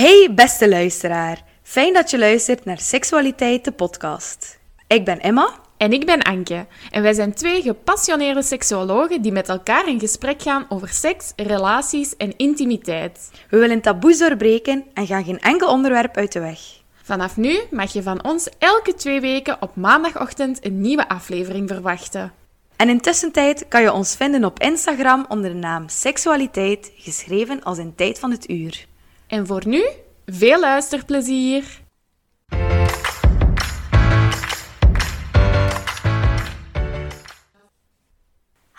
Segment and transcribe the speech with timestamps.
[0.00, 4.58] Hey beste luisteraar, fijn dat je luistert naar Seksualiteit de podcast.
[4.86, 5.50] Ik ben Emma.
[5.76, 6.66] En ik ben Anke.
[6.90, 12.16] En wij zijn twee gepassioneerde seksuologen die met elkaar in gesprek gaan over seks, relaties
[12.16, 13.30] en intimiteit.
[13.50, 16.60] We willen taboes doorbreken en gaan geen enkel onderwerp uit de weg.
[17.02, 22.32] Vanaf nu mag je van ons elke twee weken op maandagochtend een nieuwe aflevering verwachten.
[22.76, 27.78] En intussen tijd kan je ons vinden op Instagram onder de naam Seksualiteit, geschreven als
[27.78, 28.88] in tijd van het uur.
[29.30, 29.84] En voor nu,
[30.26, 31.79] veel luisterplezier!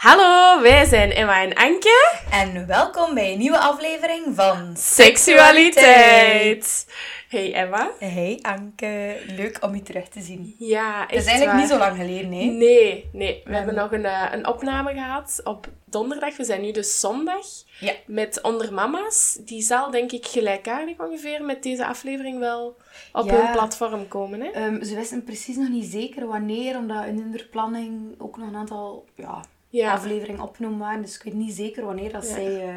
[0.01, 2.13] Hallo, wij zijn Emma en Anke.
[2.31, 6.87] En welkom bij een nieuwe aflevering van Seksualiteit.
[7.29, 7.91] Hey Emma.
[7.99, 10.55] Hey Anke, leuk om je terug te zien.
[10.57, 11.59] Ja, Het is eigenlijk waar.
[11.61, 12.45] niet zo lang geleden, hè?
[12.45, 13.41] Nee, nee.
[13.45, 16.37] We hebben nog een, eh, een opname gehad op donderdag.
[16.37, 17.45] We zijn nu dus zondag.
[17.79, 17.93] Ja.
[18.05, 19.37] Met Onder Mama's.
[19.45, 22.77] Die zal denk ik gelijkaardig ongeveer met deze aflevering wel
[23.13, 23.33] op Ja.
[23.35, 24.41] hun platform komen.
[24.41, 24.49] Hè?
[24.49, 28.55] Ehm, ze wisten precies nog niet zeker wanneer, omdat in hun planning ook nog een
[28.55, 29.91] aantal ja, Ja.
[29.93, 31.01] afleveringen opgenomen waren.
[31.01, 32.33] Dus ik weet niet zeker wanneer dat Ja.
[32.33, 32.75] zij eh,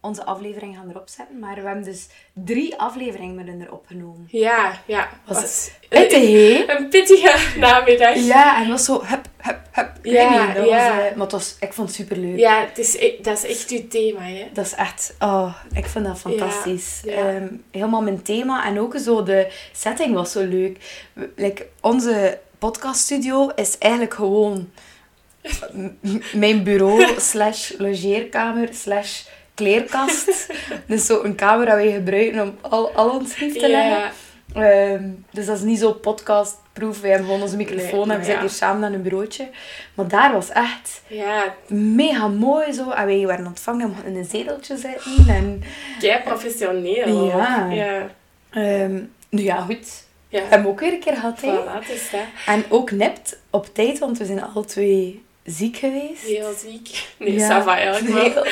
[0.00, 1.38] onze aflevering gaan erop zetten.
[1.38, 4.28] Maar we hebben dus drie afleveringen met hun erop genomen.
[4.30, 5.08] Ja, ja.
[5.26, 6.20] Was Was Pittig,
[6.66, 6.76] hè?
[6.76, 8.16] een pittige namiddag.
[8.16, 9.90] Ja, en was zo hup, hup, hup.
[10.02, 10.88] Ik Ja, niet, dat ja.
[10.96, 12.38] was, eh, maar het was, ik vond het superleuk.
[12.38, 14.48] Ja, het is, e- dat is echt uw thema, hè?
[14.52, 17.00] Dat is echt, oh, ik vind dat fantastisch.
[17.04, 17.12] Ja.
[17.12, 21.04] Ehm, helemaal mijn thema en ook zo de setting was zo leuk.
[21.36, 24.70] Like, onze podcaststudio is eigenlijk gewoon
[26.32, 29.22] mijn bureau slash logeerkamer slash
[29.54, 30.46] kleerkast.
[30.86, 33.98] dus zo een kamer dat wij gebruiken om al, al ons lief te leggen.
[33.98, 34.10] Ja,
[34.54, 37.00] Ehm, dus dat is niet zo podcastproof.
[37.00, 38.40] We hebben gewoon onze microfoon Nee, en we zitten ja.
[38.40, 39.48] hier samen aan een bureautje.
[39.94, 42.90] Maar daar was echt ja, mega mooi zo.
[42.90, 45.28] En wij werden ontvangen om in een zeteltje zitten.
[45.28, 45.62] En
[46.00, 47.24] kei professioneel.
[47.26, 47.68] Ja.
[48.50, 50.04] ehm, nu ja, goed.
[50.28, 50.40] Ja.
[50.42, 51.40] We hebben ook weer een keer gehad.
[51.40, 51.58] hè.
[51.58, 52.20] Voilà, het is dat.
[52.46, 56.22] En ook nipt op tijd, want we zijn alle twee ziek geweest.
[56.26, 56.88] Heel ziek.
[57.16, 57.60] Nee, Ja.
[57.60, 58.46] ça va eigenlijk wel.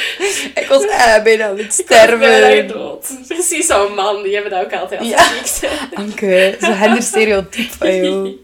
[0.55, 2.69] Ik was eh, bijna aan het Ik sterven.
[2.69, 3.07] dood.
[3.29, 5.23] Precies zo'n man, die hebben dat ook altijd als Ja.
[5.23, 5.89] ziek zijn.
[5.95, 8.37] Anke, zo genderstereotype van jou.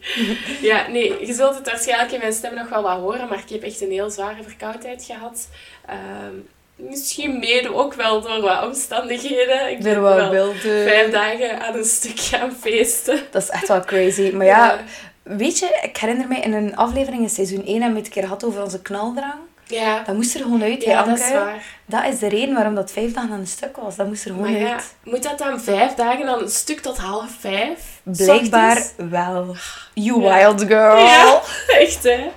[0.61, 3.49] Ja, nee, je zult het waarschijnlijk in mijn stem nog wel wat horen, maar ik
[3.51, 5.49] heb echt een heel zware verkoudheid gehad.
[5.87, 6.35] Ehm,
[6.77, 9.71] misschien mede ook wel door wat omstandigheden.
[9.71, 10.53] Ik ben wel
[10.85, 13.21] vijf dagen aan een stuk gaan feesten.
[13.31, 14.31] Dat is echt wel crazy.
[14.31, 14.85] Maar ja,
[15.27, 18.13] weet je, ik herinner me in een aflevering in seizoen 1 hebben we het een
[18.13, 19.35] keer gehad over onze knaldrang.
[19.69, 21.23] Ja, Dat moest er gewoon uit, hè, ja dat Anke?
[21.23, 21.65] is waar.
[21.87, 23.97] Dat is de reden waarom dat vijf dagen aan een stuk was.
[23.97, 24.95] Dat moest er gewoon Maar ja, uit.
[25.05, 28.01] moet dat dan vijf dagen, dan een stuk tot half vijf?
[28.03, 29.57] Blijkbaar wel.
[29.95, 30.35] You Ja.
[30.39, 30.99] wild girl.
[30.99, 31.41] Ja,
[31.79, 32.31] echt hè.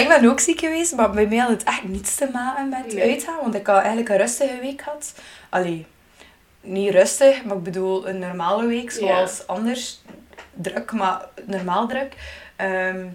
[0.00, 2.92] Ik ben ook ziek geweest, maar bij mij had het echt niets te maken met
[2.94, 3.10] Nee.
[3.10, 3.38] uitgaan.
[3.42, 5.12] Want ik had eigenlijk een rustige week gehad.
[5.48, 5.86] Allee,
[6.60, 10.02] niet rustig, maar ik bedoel een normale week, zoals anders.
[10.54, 12.14] Druk, maar normaal druk.
[12.56, 13.06] Ehm,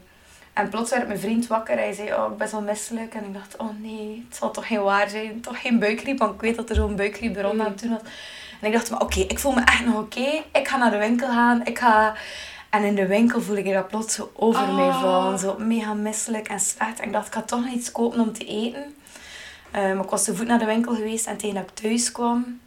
[0.53, 1.75] en plots werd mijn vriend wakker.
[1.77, 3.13] Hij zei, oh, ik ben zo misselijk.
[3.13, 5.41] En ik dacht, oh nee, het zal toch geen waar zijn.
[5.41, 8.01] Toch geen buikgriep, want ik weet dat er zo'n buikgriep er rond aan toen was.
[8.61, 10.43] En ik dacht, maar oké, ik voel me echt nog oké.
[10.51, 11.65] Ik ga naar de winkel gaan.
[11.65, 12.13] Ik ga...
[12.69, 15.01] En in de winkel voel ik dat plots zo over mij Oh.
[15.01, 15.39] vallen.
[15.39, 16.99] Zo mega misselijk en slecht.
[16.99, 18.95] En ik dacht, ik ga toch nog iets kopen om te eten.
[19.71, 21.27] Maar ik was te voet naar de winkel geweest.
[21.27, 22.59] En tegen dat ik thuis kwam.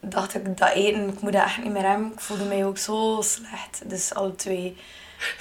[0.00, 2.12] Dacht ik, dat eten, ik moet dat echt niet meer hebben.
[2.14, 3.82] Ik voelde mij ook zo slecht.
[3.84, 4.76] Dus alle twee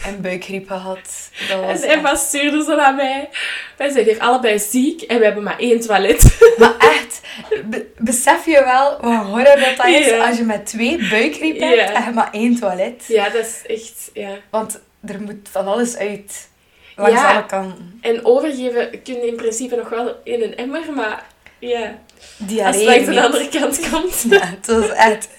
[0.05, 1.29] een buikgriep gehad.
[1.49, 3.29] Dat was En echt- Eva stuurde zo naar mij.
[3.77, 6.37] Wij zijn hier allebei ziek en we hebben maar één toilet.
[6.57, 7.21] Maar echt,
[7.65, 10.27] be- besef je wel wat horror dat, dat is Ja.
[10.27, 11.93] als je met twee buikgriep hebt Ja.
[11.93, 13.03] en je maar één toilet.
[13.07, 14.09] Ja, dat is echt...
[14.13, 14.29] Ja.
[14.49, 16.49] Want er moet van alles uit.
[16.95, 17.31] Langs Ja.
[17.33, 17.97] alle kanten.
[18.01, 21.25] En overgeven kun je in principe nog wel in een emmer, maar
[21.59, 24.25] ja, als Diarree het langs de andere kant komt.
[24.39, 25.29] Ja, het was echt...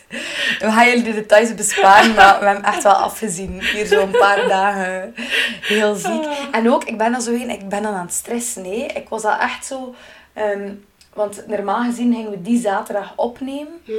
[0.58, 3.62] We gaan jullie de details besparen, maar we hebben echt wel afgezien.
[3.62, 5.14] Hier zo'n paar dagen
[5.60, 6.24] heel ziek.
[6.24, 6.38] Ah.
[6.52, 8.62] En ook, ik ben dan zo een, ik ben dan aan het stressen.
[8.62, 8.86] Nee.
[8.86, 9.94] Ik was al echt zo...
[10.32, 10.72] ehm,
[11.14, 13.80] want normaal gezien gingen we die zaterdag opnemen.
[13.84, 13.96] Hmm,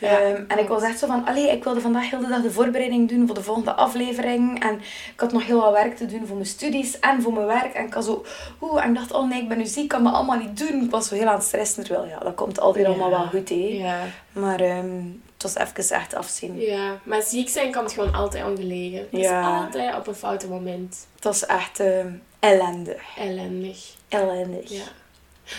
[0.00, 0.20] ja.
[0.20, 2.50] Ehm, en ik was echt zo van, allee, ik wilde vandaag heel de dag de
[2.50, 4.62] voorbereiding doen voor de volgende aflevering.
[4.62, 4.74] En
[5.14, 7.74] ik had nog heel wat werk te doen voor mijn studies en voor mijn werk.
[7.74, 8.24] En ik had zo,
[8.60, 10.58] oeh, en ik dacht, oh nee, ik ben nu ziek, ik kan dat allemaal niet
[10.58, 10.84] doen.
[10.84, 12.90] Ik was zo heel aan het stressen, terwijl ja, dat komt altijd Ja.
[12.90, 13.54] allemaal wel goed, hè.
[13.70, 13.98] Ja,
[14.32, 15.02] Maar ehm,
[15.34, 16.60] het was even echt afzien.
[16.60, 18.98] ja, maar ziek zijn komt gewoon altijd ongelegen.
[19.10, 19.40] Het Ja.
[19.58, 21.06] is altijd op een foute moment.
[21.14, 22.08] Het was echt ehm,
[22.38, 23.02] ellendig.
[23.18, 23.78] Ellendig.
[24.08, 24.70] Ellendig.
[24.70, 24.82] Ja.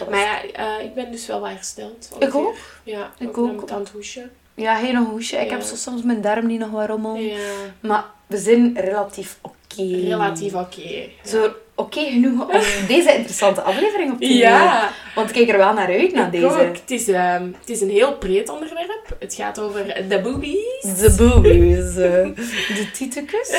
[0.10, 2.10] Maar ja, eh, ik ben dus wel wat hersteld.
[2.20, 2.56] Ik ook.
[2.84, 3.62] Ja, Ik ook.
[3.62, 3.72] ook.
[3.72, 4.30] aan het hoesje.
[4.56, 5.38] Ja, geen hoesje.
[5.38, 7.16] Ik heb zo soms mijn darm die nog wat rommel.
[7.16, 7.38] Ja,
[7.80, 9.82] Maar we zijn relatief oké.
[9.84, 10.82] relatief oké.
[10.82, 11.06] Ja.
[11.26, 14.38] Zo oké genoeg om deze interessante aflevering op te nemen.
[14.40, 14.90] Ja.
[15.16, 16.46] Want ik kijk er wel naar uit, naar Ik deze.
[16.46, 16.76] ook.
[16.76, 19.16] Het is, ehm, het is een heel breed onderwerp.
[19.20, 20.82] Het gaat over de boobies.
[21.02, 21.96] De boobies.
[21.96, 22.46] eh,
[22.76, 23.50] de tietekes.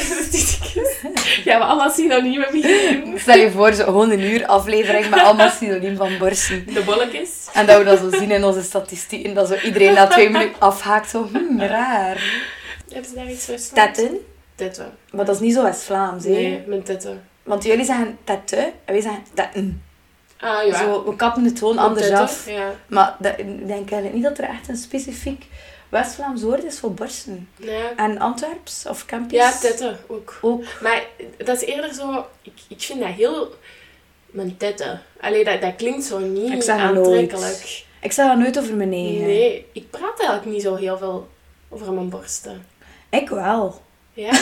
[1.44, 3.18] Gaan we allemaal synoniemen beginnen?
[3.20, 6.66] Stel je voor, zo gewoon een uur aflevering met allemaal synoniem van borsten.
[6.74, 7.30] De bolletjes.
[7.52, 10.54] En dat we dat zo zien in onze statistieken, dat zo iedereen na twee minuten
[10.58, 11.10] afhaakt.
[11.10, 12.44] Zo, hmm, raar.
[12.92, 13.56] Hebben ze daar iets voor?
[13.74, 14.18] Tetten.
[14.54, 14.92] Tetten.
[15.10, 16.30] Maar dat is niet zo West-Vlaams, hè?
[16.30, 17.22] Nee, mijn tetten.
[17.42, 19.82] Want jullie zeggen tette en wij zeggen tetten.
[20.40, 20.78] Ah, ja.
[20.78, 22.48] Zo, we kappen de toon Mijn anders af.
[22.48, 22.74] Ja.
[22.86, 25.46] Maar dat, ik denk eigenlijk niet dat er echt een specifiek
[25.88, 27.48] West-Vlaams woord is voor borsten.
[27.96, 29.38] En Antwerps of Campus?
[29.38, 30.38] Ja, tetten ook.
[30.40, 30.64] Ook.
[30.80, 31.06] Maar
[31.36, 32.24] dat is eerder zo...
[32.42, 33.54] Ik, ik vind dat heel...
[34.26, 35.02] Mijn tetten.
[35.20, 37.30] Allee, dat, dat klinkt zo niet Ik dat aantrekkelijk.
[37.32, 37.84] nooit.
[38.00, 39.22] Ik zeg dat nooit over mijn eigen.
[39.22, 41.28] Nee, ik praat eigenlijk niet zo heel veel
[41.68, 42.66] over mijn borsten.
[43.10, 43.82] Ik wel.
[44.12, 44.30] Ja?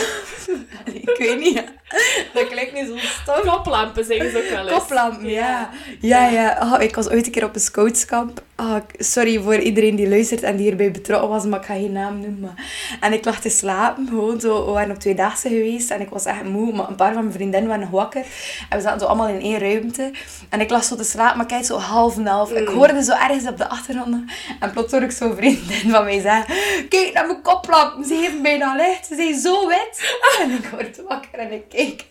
[0.84, 1.64] Ik weet niet.
[2.34, 3.50] Dat klinkt niet zo stom.
[3.52, 4.78] Koplampen zeggen ze ook wel eens.
[4.78, 5.70] Koplampen, ja.
[6.00, 6.58] Ja, ja.
[6.62, 8.42] Oh, ik was ooit een keer op een scoutskamp.
[8.56, 11.74] Oh, ik- sorry voor iedereen die luistert en die hierbij betrokken was, maar ik ga
[11.74, 12.54] geen naam noemen.
[13.00, 14.64] En ik lag te slapen, gewoon zo.
[14.66, 17.34] We waren op tweedaagse geweest en ik was echt moe, maar een paar van mijn
[17.34, 18.24] vriendinnen waren nog wakker.
[18.68, 20.10] En we zaten zo allemaal in één ruimte.
[20.48, 22.52] En ik lag zo te slapen, maar kijk, zo half en half.
[22.52, 22.74] Ik Mm.
[22.74, 24.30] hoorde zo ergens op de achtergrond.
[24.60, 26.54] En plots hoor ik zo'n vriendin van mij zeggen,
[26.88, 29.06] kijk naar mijn koplampen, ze heeft bijna licht.
[29.06, 30.18] Ze zijn zo wit.
[30.42, 32.04] En ik word wakker en ik keek.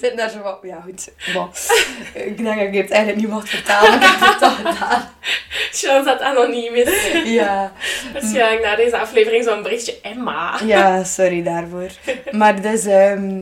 [0.00, 1.08] Zit daar zo van, ja goed.
[1.34, 1.48] Bon.
[2.30, 5.10] Ik denk dat ik het eigenlijk niet mocht vertalen, maar ik heb het toch gedaan.
[5.80, 6.90] Chance dat anoniem is.
[7.40, 7.72] Ja,
[8.12, 9.98] Waarschijnlijk na deze aflevering zo'n berichtje.
[10.02, 10.58] Emma.
[10.64, 11.90] ja, sorry daarvoor.
[12.30, 13.40] Maar dus, ehm,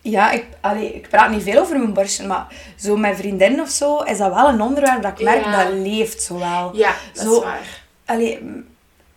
[0.00, 2.46] ja, ik, allee, ik praat niet veel over mijn borsten, maar
[2.76, 5.64] zo met vriendinnen of zo is dat wel een onderwerp dat ik merk Ja.
[5.64, 6.70] dat leeft zo wel.
[6.76, 7.82] Ja, dat Zo- is waar.
[8.06, 8.64] Allee,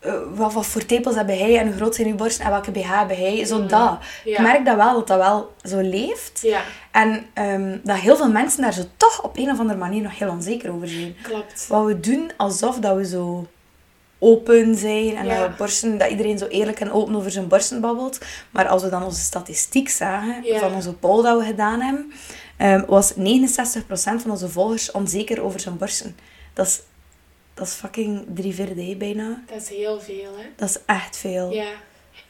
[0.00, 2.70] eh, wat, wat voor tepels hebben hij en hoe groot zijn uw borsten en welke
[2.70, 3.68] BH hebben hij, zo Mm.
[3.68, 3.98] dat.
[4.24, 6.40] Ik merk dat wel, dat dat wel zo leeft.
[6.42, 6.60] Ja,
[6.92, 10.18] En ehm, dat heel veel mensen daar zo toch op een of andere manier nog
[10.18, 11.16] heel onzeker over zijn.
[11.22, 11.66] klopt.
[11.68, 13.46] Wat we doen alsof dat we zo
[14.18, 15.38] open zijn en Ja.
[15.40, 18.18] dat, we borsten, dat iedereen zo eerlijk en open over zijn borsten babbelt.
[18.50, 20.58] Maar als we dan onze statistiek zagen Ja.
[20.58, 22.12] van onze poll dat we gedaan hebben,
[22.56, 26.16] ehm, was 69% van onze volgers onzeker over zijn borsten.
[26.54, 26.80] Dat is,
[27.58, 29.42] dat is fucking drie vierde bijna.
[29.52, 30.44] Dat is heel veel, hè.
[30.56, 31.52] Dat is echt veel.
[31.52, 31.68] Ja.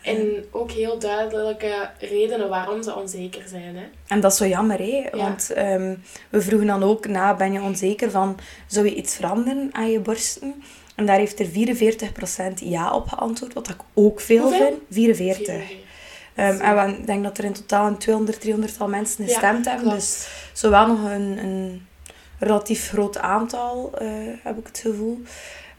[0.03, 3.85] En ook heel duidelijke redenen waarom ze onzeker zijn, hè.
[4.07, 5.05] En dat is zo jammer, hè?
[5.13, 5.95] Want ehm,
[6.31, 10.01] we vroegen dan ook na, ben je onzeker van, zou je iets veranderen aan je
[10.01, 10.63] borsten?
[10.95, 14.67] En daar heeft er 44% ja op geantwoord, wat ik ook veel Hoeveel?
[14.67, 14.79] vind.
[14.91, 15.47] 44.
[15.67, 15.77] Vier.
[16.35, 19.31] Ehm, en we- ik denk dat er in totaal een 200, 300 tal mensen Ja,
[19.33, 19.85] gestemd hebben.
[19.85, 19.99] klopt.
[20.01, 21.87] Dus zowel nog een, een
[22.39, 24.07] relatief groot aantal, eh,
[24.43, 25.21] heb ik het gevoel.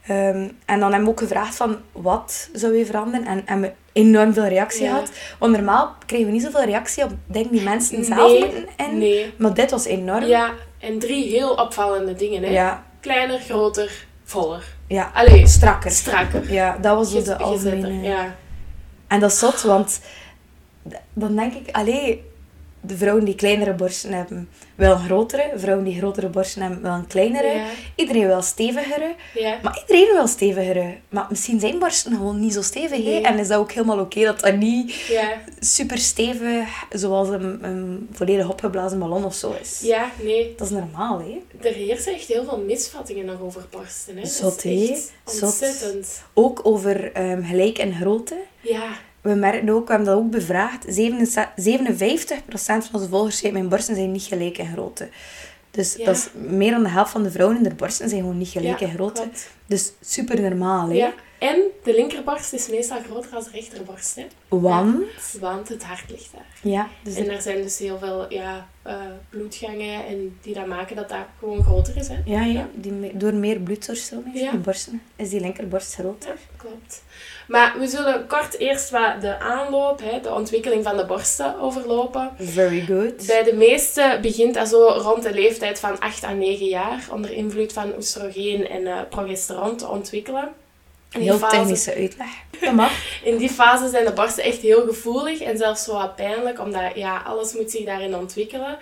[0.08, 3.26] Ehm, en dan hebben we ook gevraagd van, wat zou je veranderen?
[3.28, 4.90] En hebben we enorm veel reactie Ja.
[4.90, 5.12] gehad.
[5.40, 8.98] Want normaal krijgen we niet zoveel reactie op dingen die mensen zelf Nee, moeten in.
[8.98, 9.34] Nee.
[9.38, 10.24] Maar dit was enorm.
[10.26, 12.50] Ja, en drie heel opvallende dingen, hè.
[12.50, 14.64] Ja, Kleiner, groter, voller.
[14.88, 15.12] ja.
[15.14, 15.92] Allee, strakker.
[15.92, 16.54] strakker.
[16.54, 18.02] Ja, dat was Gez- de algemene...
[18.02, 18.36] Ja.
[19.08, 20.00] En dat is zot, want
[21.14, 22.24] dan denk ik, allee,
[22.82, 25.52] de vrouwen die kleinere borsten hebben, wel een grotere.
[25.56, 27.48] Vrouwen die grotere borsten hebben, wel een kleinere.
[27.48, 27.66] Ja.
[27.96, 29.16] Iedereen wil stevigere.
[29.34, 29.58] Ja.
[29.64, 30.96] Maar iedereen wil stevigere.
[31.10, 33.04] Maar misschien zijn borsten gewoon niet zo stevig.
[33.04, 33.22] Nee.
[33.22, 35.32] En is dat ook helemaal oké dat dat niet Ja.
[35.60, 39.80] super stevig, zoals een, een volledig opgeblazen ballon of zo is.
[39.84, 40.54] ja, nee.
[40.58, 41.68] Dat is normaal, hè.
[41.70, 44.26] Er heersen echt heel veel misvattingen nog over borsten, hè.
[44.26, 44.98] Zot, hè?
[45.42, 46.24] ontzettend.
[46.34, 48.38] Ook over ehm, gelijk en grootte.
[48.62, 48.88] Ja.
[49.22, 50.90] We merken ook, we hebben dat ook bevraagd, 57%
[52.56, 55.10] van onze volgers zei mijn borsten zijn niet gelijk in grootte.
[55.72, 56.06] Dus Ja.
[56.06, 58.48] dat is meer dan de helft van de vrouwen in de borsten zijn gewoon niet
[58.50, 59.22] gelijk Ja, in grootte.
[59.22, 59.50] klopt.
[59.66, 60.94] Dus super normaal, hè?
[60.96, 61.14] Ja.
[61.40, 64.26] En de linkerborst is meestal groter dan de rechterborst, hè.
[64.48, 65.04] Want,
[65.40, 66.46] Want het hart ligt daar.
[66.72, 68.96] ja, dus En er- zijn dus heel veel ja, eh,
[69.30, 72.18] bloedgangen en die dat maken dat dat gewoon groter is, hè.
[72.26, 76.30] ja, ja, die, door meer bloeddoorstroming in de borsten is die linkerborst groter.
[76.30, 77.04] Ja, klopt.
[77.50, 82.32] Maar we zullen kort eerst wat de aanloop, hè, de ontwikkeling van de borsten overlopen.
[82.40, 83.26] Very good.
[83.28, 87.32] Bij de meesten begint dat zo rond de leeftijd van 8 à 9 jaar, onder
[87.32, 90.50] invloed van oestrogeen en eh, progesteron te ontwikkelen.
[91.12, 92.30] In Heel fase, technische uitleg.
[92.62, 92.92] Dat mag.
[93.24, 96.92] in die fase zijn de borsten echt heel gevoelig en zelfs zo wat pijnlijk, omdat
[96.96, 98.78] ja, alles moet zich daarin ontwikkelen.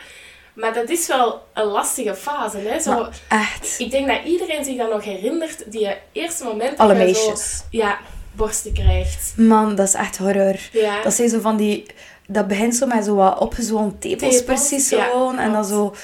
[0.53, 2.57] Maar dat is wel een lastige fase.
[2.57, 2.79] Hè?
[2.79, 3.75] Zo, Maar echt.
[3.79, 7.63] ik denk dat iedereen zich dan nog herinnert, die eerste moment Alle dat zo, meisjes.
[7.69, 7.97] ja,
[8.37, 9.33] borsten krijgt.
[9.37, 10.55] Man, dat is echt horror.
[10.71, 11.03] Ja.
[11.03, 11.85] Dat zijn zo van die...
[12.29, 15.37] Dat begint zo met zo wat opgezwollen tepels, Tepels, precies ja, gewoon.
[15.37, 15.95] en dan zo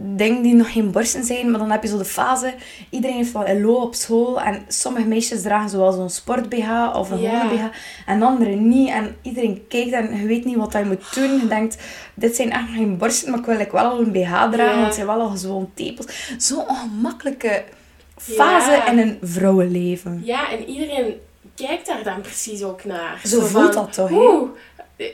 [0.00, 2.54] dingen die nog geen borsten zijn, maar dan heb je zo de fase,
[2.90, 7.10] iedereen heeft wel een op school en sommige meisjes dragen zoals een sport BH of
[7.10, 7.46] een Ja.
[7.48, 7.62] BH
[8.06, 11.40] en anderen niet en iedereen kijkt en je weet niet wat je moet doen.
[11.40, 11.76] Je denkt,
[12.14, 14.56] dit zijn echt nog geen borsten, maar ik wil like, wel al een BH dragen,
[14.64, 14.72] Ja.
[14.72, 16.06] want het zijn wel al gewoon tepels.
[16.38, 17.64] Zo'n ongemakkelijke
[18.16, 18.88] fase Ja.
[18.90, 20.22] in een vrouwenleven.
[20.24, 21.14] Ja, en iedereen
[21.66, 23.20] kijkt daar dan precies ook naar.
[23.24, 24.10] Zo voelt dat toch?
[24.10, 24.48] Oeh,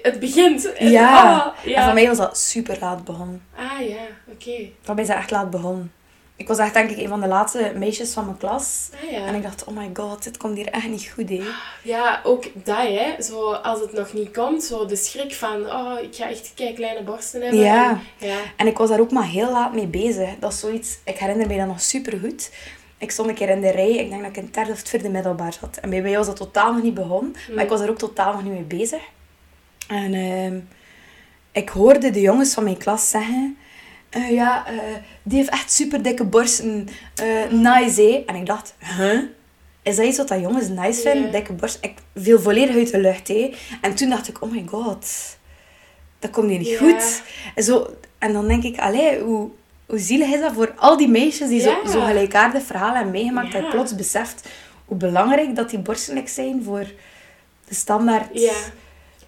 [0.02, 0.72] het begint.
[0.72, 1.22] En- Ja.
[1.56, 1.76] ah, ja.
[1.76, 3.42] En voor mij was dat super laat begonnen.
[3.56, 4.68] Ah ja, oké.
[4.82, 5.92] Voor mij is dat echt laat begonnen.
[6.36, 8.88] Ik was echt denk ik een van de laatste meisjes van mijn klas.
[9.04, 9.26] Ah ja.
[9.26, 11.42] En ik dacht, oh my god, dit komt hier echt niet goed, hè.
[11.82, 13.22] Ja, ook dat, hè.
[13.22, 16.72] Zo, als het nog niet komt, zo de schrik van, oh, ik ga echt kei
[16.74, 17.60] kleine borsten hebben.
[17.60, 17.90] Ja.
[17.90, 18.36] En, ja.
[18.56, 20.28] En ik was daar ook maar heel laat mee bezig.
[20.40, 22.50] Dat is zoiets, ik herinner me dat nog super goed.
[22.98, 24.78] Ik stond een keer in de rij, ik denk dat ik in het derde of
[24.78, 25.76] het vierde middelbaar zat.
[25.76, 28.32] En bij mij was dat totaal nog niet begonnen, maar ik was er ook totaal
[28.32, 29.00] nog niet mee bezig.
[29.88, 30.58] En ehm,
[31.52, 33.56] ik hoorde de jongens van mijn klas zeggen...
[34.10, 34.74] eh, ja, eh,
[35.22, 36.88] die heeft echt super dikke borsten.
[37.14, 38.22] eh nice, hè?
[38.26, 39.18] En ik dacht, huh?
[39.82, 41.32] Is dat iets wat dat jongens nice vinden?
[41.32, 41.82] Dikke borsten?
[41.82, 43.54] Ik viel volledig uit de lucht, hè?
[43.80, 45.06] En toen dacht ik, oh my god.
[46.18, 47.22] Dat komt hier niet goed.
[47.54, 49.50] En, zo, en dan denk ik, allee, hoe,
[49.86, 51.86] hoe zielig is dat voor al die meisjes die Ja.
[51.86, 53.52] zo, zo gelijkaardige verhalen hebben meegemaakt.
[53.52, 53.52] Ja.
[53.52, 54.48] Dat je plots beseft
[54.84, 56.86] hoe belangrijk dat die borsten like zijn voor
[57.68, 58.28] de standaard.
[58.40, 58.52] ja.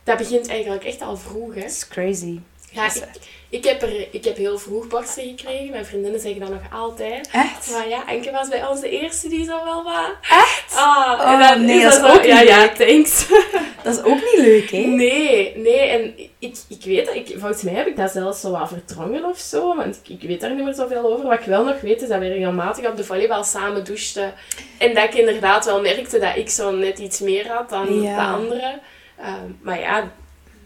[0.05, 1.61] Dat begint eigenlijk echt al vroeg, hè.
[1.61, 2.41] Dat is crazy.
[2.71, 3.03] Ja, ik,
[3.50, 5.71] ik, heb er, ik heb heel vroeg borsten gekregen.
[5.71, 7.29] Mijn vriendinnen zeggen dat nog altijd.
[7.33, 7.71] Echt?
[7.71, 10.11] Maar ja, Enke was bij ons de eerste die zo wel wat...
[10.31, 10.75] Echt?
[10.76, 12.75] Ah, Oh, nee, is dat is ook Ja, niet ja, leuk.
[12.75, 13.26] thanks.
[13.83, 14.79] Dat is ook niet leuk, hè?
[14.79, 15.79] Nee, nee.
[15.79, 17.15] En ik, ik weet dat...
[17.15, 19.76] Ik, volgens mij heb ik dat zelfs zo wat verdrongen of zo.
[19.76, 21.26] Want ik, ik weet daar niet meer zoveel over.
[21.26, 24.35] Wat ik wel nog weet, is dat we regelmatig op de volleybal samen douchten.
[24.79, 28.15] En dat ik inderdaad wel merkte dat ik zo net iets meer had dan Ja.
[28.17, 28.81] de anderen.
[29.19, 30.11] Ehm, maar ja,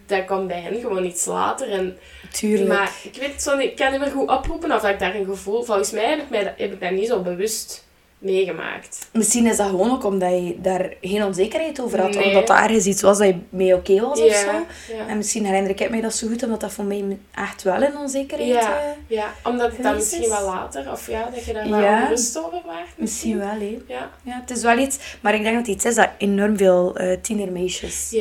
[0.07, 1.69] dat kwam bij hen gewoon iets later.
[1.71, 1.97] En
[2.31, 2.69] Tuurlijk.
[2.69, 5.15] maar ik weet het zo niet, ik kan niet meer goed oproepen of ik daar
[5.15, 5.63] een gevoel...
[5.63, 7.83] Volgens mij heb ik, mij, heb ik niet zo bewust
[8.21, 9.09] meegemaakt.
[9.13, 12.13] Misschien is dat gewoon ook omdat je daar geen onzekerheid over had.
[12.15, 12.25] Nee.
[12.27, 14.51] Omdat dat ergens iets was dat je mee oké was of zo.
[14.95, 15.07] ja.
[15.07, 17.97] En misschien herinner ik mij dat zo goed, omdat dat voor mij echt wel een
[17.97, 20.27] onzekerheid Ja, eh, ja, omdat het dan misschien is.
[20.29, 21.99] wel later, of ja, dat je daar wel Ja.
[22.01, 22.87] ongerust over waart.
[22.95, 23.77] Misschien wel, hè.
[23.87, 24.97] Ja, Ja, het is wel iets...
[25.21, 28.15] Maar ik denk dat het iets is dat enorm veel eh tienermeisjes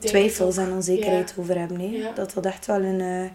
[0.00, 1.90] twijfels het en onzekerheid over hebben.
[1.92, 2.10] Ja.
[2.14, 3.30] Dat dat echt wel een eh,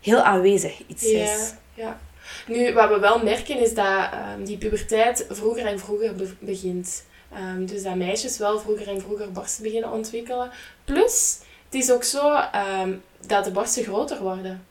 [0.00, 1.52] heel aanwezig iets Ja, is.
[1.74, 1.98] ja.
[2.46, 7.04] Nu, wat we wel merken is dat ehm, die puberteit vroeger en vroeger be- begint.
[7.34, 10.50] Ehm, dus dat meisjes wel vroeger en vroeger borsten beginnen ontwikkelen.
[10.84, 12.92] Plus, het is ook zo ehm,
[13.26, 14.64] dat de borsten groter worden.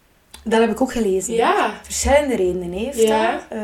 [0.43, 1.33] Dat heb ik ook gelezen.
[1.33, 1.79] Ja.
[1.83, 3.31] Verschillende redenen heeft Ja.
[3.49, 3.59] dat.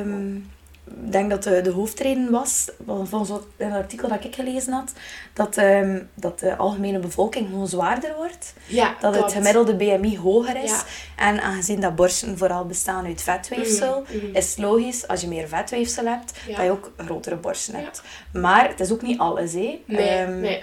[0.93, 2.69] Denk dat de, de hoofdreden was,
[3.03, 4.93] volgens een artikel dat ik gelezen had,
[5.33, 8.53] dat, ehm, dat de algemene bevolking gewoon zwaarder wordt.
[8.65, 10.69] Ja, Dat het gemiddelde BMI hoger is.
[10.69, 10.83] Ja.
[11.15, 14.35] En aangezien dat borsten vooral bestaan uit vetweefsel, Mhm, mhm.
[14.35, 16.55] is het logisch, als je meer vetweefsel hebt, Ja.
[16.55, 18.01] dat je ook grotere borsten hebt.
[18.33, 19.81] Maar het is ook niet alles, hè.
[19.85, 20.61] Nee, Ehm, nee.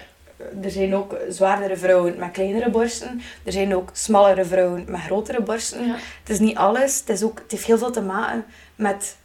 [0.63, 3.21] Er zijn ook zwaardere vrouwen met kleinere borsten.
[3.45, 5.91] Er zijn ook smallere vrouwen met grotere borsten.
[5.91, 6.99] Het is niet alles.
[7.01, 9.17] Het, is ook, het heeft heel veel te maken met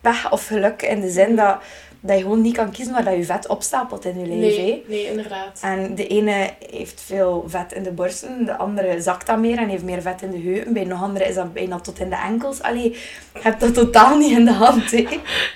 [0.00, 0.82] pech of geluk.
[0.82, 1.56] In de zin dat,
[2.00, 4.36] dat je gewoon niet kan kiezen waar dat je vet opstapelt in je hè.
[4.36, 5.58] Nee, nee, inderdaad.
[5.62, 9.68] En de ene heeft veel vet in de borsten, de andere zakt dat meer en
[9.68, 10.72] heeft meer vet in de heupen.
[10.72, 12.62] Bij nog andere is dat bijna tot in de enkels.
[12.62, 12.90] Allee,
[13.34, 14.90] je hebt dat totaal niet in de hand.
[14.90, 14.96] Hè.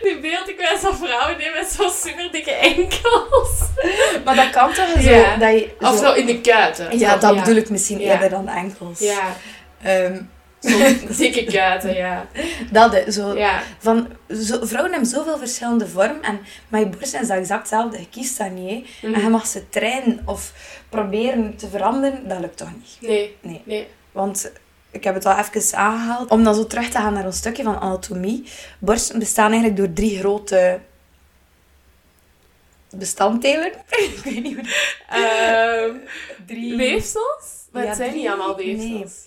[0.03, 3.59] Nu beeld ik mij zo'n vrouw die met zo'n super dikke enkels.
[4.25, 5.37] Maar dat kan toch zo, Ja.
[5.37, 6.99] dat je Of zo in de kuiten.
[6.99, 8.13] Ja, Zo, dat bedoel ik misschien Ja.
[8.13, 8.99] eerder dan enkels.
[8.99, 9.35] Ja,
[9.83, 10.21] Ehm,
[11.19, 12.27] dikke kuiten, ja.
[12.71, 13.37] dat is zo.
[13.37, 17.61] Ja, Van, zo, vrouwen hebben zoveel verschillende vormen en met je borst is dat exact
[17.61, 17.99] hetzelfde.
[17.99, 18.89] Je kiest dat niet.
[19.03, 19.15] Mhm.
[19.15, 20.53] En je mag ze trainen of
[20.89, 22.97] proberen te veranderen, dat lukt toch niet.
[23.09, 23.63] nee, Nee.
[23.65, 23.87] nee.
[24.13, 24.53] Want
[24.91, 26.31] ik heb het al even aangehaald.
[26.31, 28.45] Om dan zo terug te gaan naar ons stukje van anatomie.
[28.79, 30.81] Borsten bestaan eigenlijk door drie grote
[32.91, 33.73] bestanddelen.
[34.15, 34.65] ik weet niet hoe
[35.09, 35.95] Ehm,
[36.47, 36.77] Drie...
[36.77, 37.45] weefsels?
[37.73, 38.77] Maar Ja, het zijn niet allemaal nee.
[38.77, 39.25] weefsels.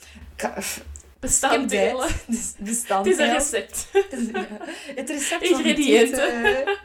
[0.62, 0.82] F-
[1.20, 2.08] Bestanddelen.
[2.58, 3.88] Dus Het is een recept.
[3.92, 4.48] Het is- ja,
[4.96, 6.24] Het recept van Ingrediënten.
[6.24, 6.78] eten,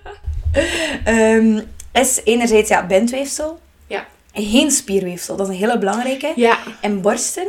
[0.52, 1.60] eh, ehm,
[1.92, 3.60] is enerzijds ja, bindweefsel.
[3.86, 4.06] Ja.
[4.32, 5.36] En geen spierweefsel.
[5.36, 6.32] Dat is een hele belangrijke.
[6.36, 6.58] Ja.
[6.80, 7.46] In borsten,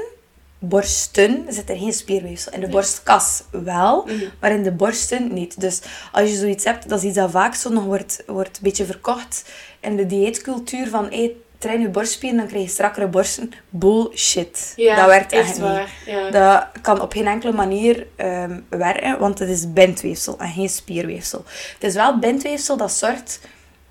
[0.59, 2.51] borsten zit er geen spierweefsel.
[2.53, 4.25] In de borstkas wel, Mhm.
[4.39, 5.59] maar in de borsten niet.
[5.61, 8.63] Dus als je zoiets hebt, dat is iets dat vaak zo nog wordt, wordt een
[8.63, 9.43] beetje verkocht
[9.79, 13.51] in de dieetcultuur van hey, train je borstspieren, dan krijg je strakkere borsten.
[13.69, 14.73] Bullshit.
[14.75, 15.61] Ja, dat werkt echt, echt niet.
[15.61, 15.89] waar.
[16.05, 16.29] Ja.
[16.29, 21.43] Dat kan op geen enkele manier ehm, werken, want het is bindweefsel en geen spierweefsel.
[21.73, 23.39] Het is wel bindweefsel dat zorgt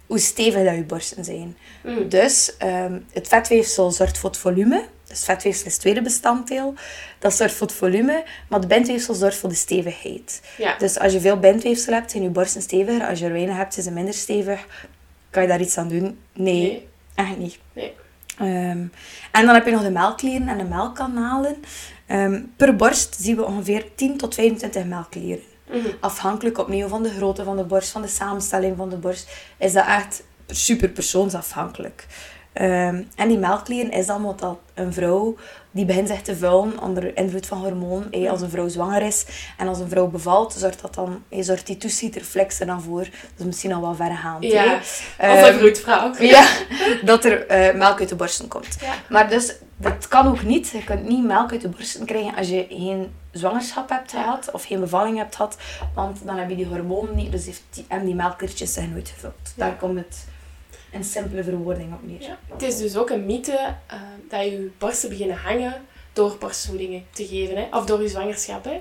[0.06, 1.56] hoe stevig dat je borsten zijn.
[1.82, 2.08] Mm.
[2.08, 4.84] Dus ehm, het vetweefsel zorgt voor het volume.
[5.08, 6.74] Dus vetweefsel is het tweede bestanddeel.
[7.18, 10.40] Dat zorgt voor het volume, maar de bindweefsel zorgt voor de stevigheid.
[10.58, 10.78] Ja.
[10.78, 13.06] Dus als je veel bindweefsel hebt, zijn je borsten steviger.
[13.08, 14.66] Als je er weinig hebt, zijn ze minder stevig.
[15.30, 16.18] Kan je daar iets aan doen?
[16.32, 16.88] Nee, Nee.
[17.14, 17.58] Echt niet.
[17.72, 17.94] Nee.
[18.38, 18.86] Ehm,
[19.32, 21.56] en dan heb je nog de melkklieren en de melkkanalen.
[22.06, 25.44] Ehm, per borst zien we ongeveer 10 tot 25 melkklieren.
[25.70, 25.88] Mhm.
[26.00, 29.72] Afhankelijk opnieuw van de grootte van de borst, van de samenstelling van de borst, is
[29.72, 32.06] dat echt super persoonsafhankelijk.
[32.52, 35.36] Ehm, en die melkklieren is dan wat dat een vrouw
[35.74, 38.06] die begint zich te vullen onder invloed van hormoon.
[38.10, 39.24] eh, als een vrouw zwanger is
[39.58, 43.02] en als een vrouw bevalt, zorgt, dat dan, eh, zorgt die toeschietreflex er dan voor.
[43.02, 44.44] Dat is misschien al wel vergaand.
[44.44, 44.74] Ja.
[44.74, 46.12] Als een Ehm, vroedvrouw.
[46.36, 46.46] ja,
[47.04, 48.76] dat er eh, melk uit de borsten komt.
[48.80, 48.92] Ja.
[49.08, 50.68] Maar dus, dat kan ook niet.
[50.68, 54.64] Je kunt niet melk uit de borsten krijgen als je geen zwangerschap hebt gehad of
[54.64, 55.56] geen bevalling hebt gehad.
[55.94, 59.08] Want dan heb je die hormonen niet, dus heeft die, en die melkertjes zijn nooit
[59.08, 59.52] gevuld.
[59.56, 60.24] Daar komt het
[60.92, 62.22] een simpele verwoording op neer.
[62.22, 62.38] Ja.
[62.52, 63.96] Het is dus ook een mythe eh,
[64.30, 65.74] dat je borsten beginnen hangen
[66.12, 67.56] door borstvoedingen te geven.
[67.56, 67.66] Hè?
[67.78, 68.64] Of door je zwangerschap.
[68.64, 68.78] Hè?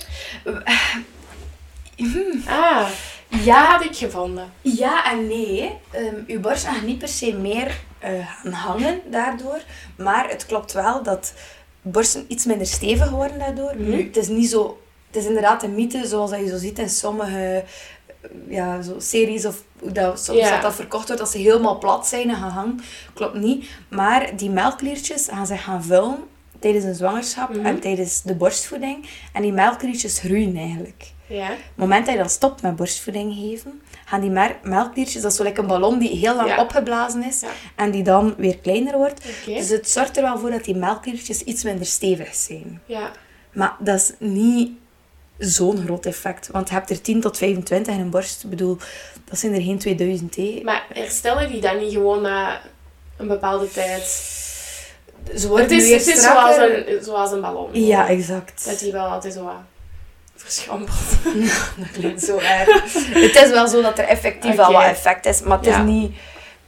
[2.47, 2.87] Ah,
[3.29, 4.51] dat Ja, had ik gevonden.
[4.61, 5.77] ja en nee.
[5.91, 9.59] Ehm uw borsten gaan niet per se meer eh, gaan hangen daardoor.
[9.97, 11.33] Maar het klopt wel dat
[11.81, 13.73] borsten iets minder stevig worden daardoor.
[13.77, 13.89] Mhm.
[13.89, 14.77] Nu, het is niet zo...
[15.07, 17.69] Het is inderdaad een mythe, zoals dat je zo ziet in sommige eh,
[18.47, 22.07] ja, zo series of hoe dat, soms dat, dat verkocht wordt, dat ze helemaal plat
[22.07, 22.79] zijn en gaan hangen.
[23.13, 23.69] Klopt niet.
[23.89, 26.17] Maar die melkkliertjes gaan zich gaan vullen
[26.59, 27.65] tijdens een zwangerschap Mhm.
[27.65, 29.05] en tijdens de borstvoeding.
[29.33, 31.11] En die melkkliertjes groeien eigenlijk.
[31.27, 31.43] Ja.
[31.51, 34.29] Op het moment dat je dan stopt met borstvoeding geven, gaan die
[34.63, 36.61] melkkliertjes, dat is zo like een ballon die heel lang Ja.
[36.61, 37.47] opgeblazen is Ja.
[37.75, 39.25] en die dan weer kleiner wordt.
[39.45, 42.81] Dus het zorgt er wel voor dat die melkkliertjes iets minder stevig zijn.
[42.85, 43.11] Ja.
[43.53, 44.71] Maar dat is niet
[45.37, 46.49] zo'n groot effect.
[46.51, 48.43] Want je hebt er 10 tot 25 in een borst.
[48.43, 48.77] Ik bedoel,
[49.29, 50.35] dat zijn er geen 2000.
[50.35, 50.61] Hè.
[50.63, 52.61] Maar herstellen die dan niet gewoon na
[53.17, 54.31] een bepaalde tijd?
[55.37, 56.53] Ze worden Het is, weer het is strakker.
[56.55, 57.69] zoals, een, zoals een ballon.
[57.85, 58.65] Ja, exact.
[58.65, 59.53] Dat die wel altijd zo wat
[60.35, 60.97] verschrampelt.
[61.77, 62.83] Dat klinkt zo erg.
[63.13, 64.73] het is wel zo dat er effectief wel Oké.
[64.77, 65.77] wat effect is, maar het Ja.
[65.79, 66.11] is niet...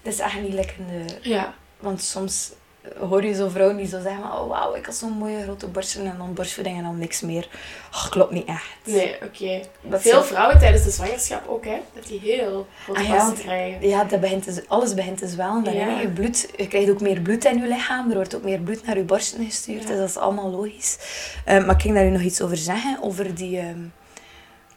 [0.01, 1.29] Het is echt niet lekker de...
[1.29, 1.53] Ja.
[1.79, 2.51] Want soms
[2.99, 6.05] hoor je zo vrouwen die zo zeggen, oh wauw, ik had zo'n mooie grote borsten
[6.05, 7.47] en dan borstvoeding en dan niks meer.
[7.93, 8.65] Oh, klopt niet echt.
[8.83, 9.61] Nee, oké.
[9.81, 11.81] Dat Veel vrouwen tijdens de zwangerschap ook, hè.
[11.93, 13.87] Dat die heel grote Ah ja, want- krijgen.
[13.89, 15.63] Ja, dat begint te, alles begint te zwellen.
[15.63, 15.99] Dan Ja.
[15.99, 18.09] je, bloed, je krijgt ook meer bloed in je lichaam.
[18.09, 19.81] Er wordt ook meer bloed naar je borsten gestuurd.
[19.81, 19.87] Ja.
[19.87, 20.97] Dus dat is allemaal logisch.
[21.45, 22.97] Eh, maar ik ging daar nu nog iets over zeggen.
[23.01, 23.79] Over die ehm,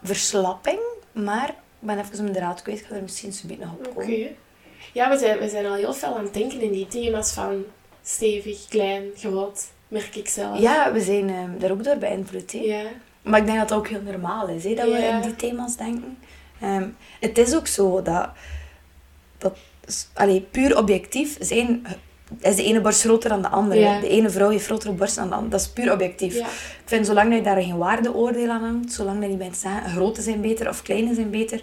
[0.03, 0.79] verslapping.
[1.12, 1.55] Maar ik
[1.87, 2.81] ben even mijn draad kwijt.
[2.81, 3.94] Ik ga er misschien zo nog op Oké.
[4.05, 4.37] komen.
[4.92, 7.64] Ja, we zijn, we zijn al heel veel aan het denken in die thema's van
[8.09, 10.59] stevig, klein, groot, merk ik zelf.
[10.59, 12.53] Ja, we zijn ehm, daar ook door beïnvloed.
[12.53, 12.59] hè.
[12.59, 12.83] Ja.
[13.23, 15.77] Maar ik denk dat dat ook heel normaal is, hè, dat we in die thema's
[15.77, 16.18] denken.
[16.61, 16.88] Ehm,
[17.21, 18.29] het is ook zo dat,
[19.38, 19.57] dat
[20.14, 21.87] allee, puur objectief zijn,
[22.40, 23.81] is de ene borst groter dan de andere.
[23.81, 24.01] Ja.
[24.01, 25.51] De ene vrouw heeft grotere borst dan de andere.
[25.51, 26.35] Dat is puur objectief.
[26.35, 26.47] Ja.
[26.47, 29.90] Ik vind, zolang dat je daar geen waardeoordeel aan hangt, zolang dat je bent zeggen,
[29.90, 31.62] grote zijn beter of kleine zijn beter,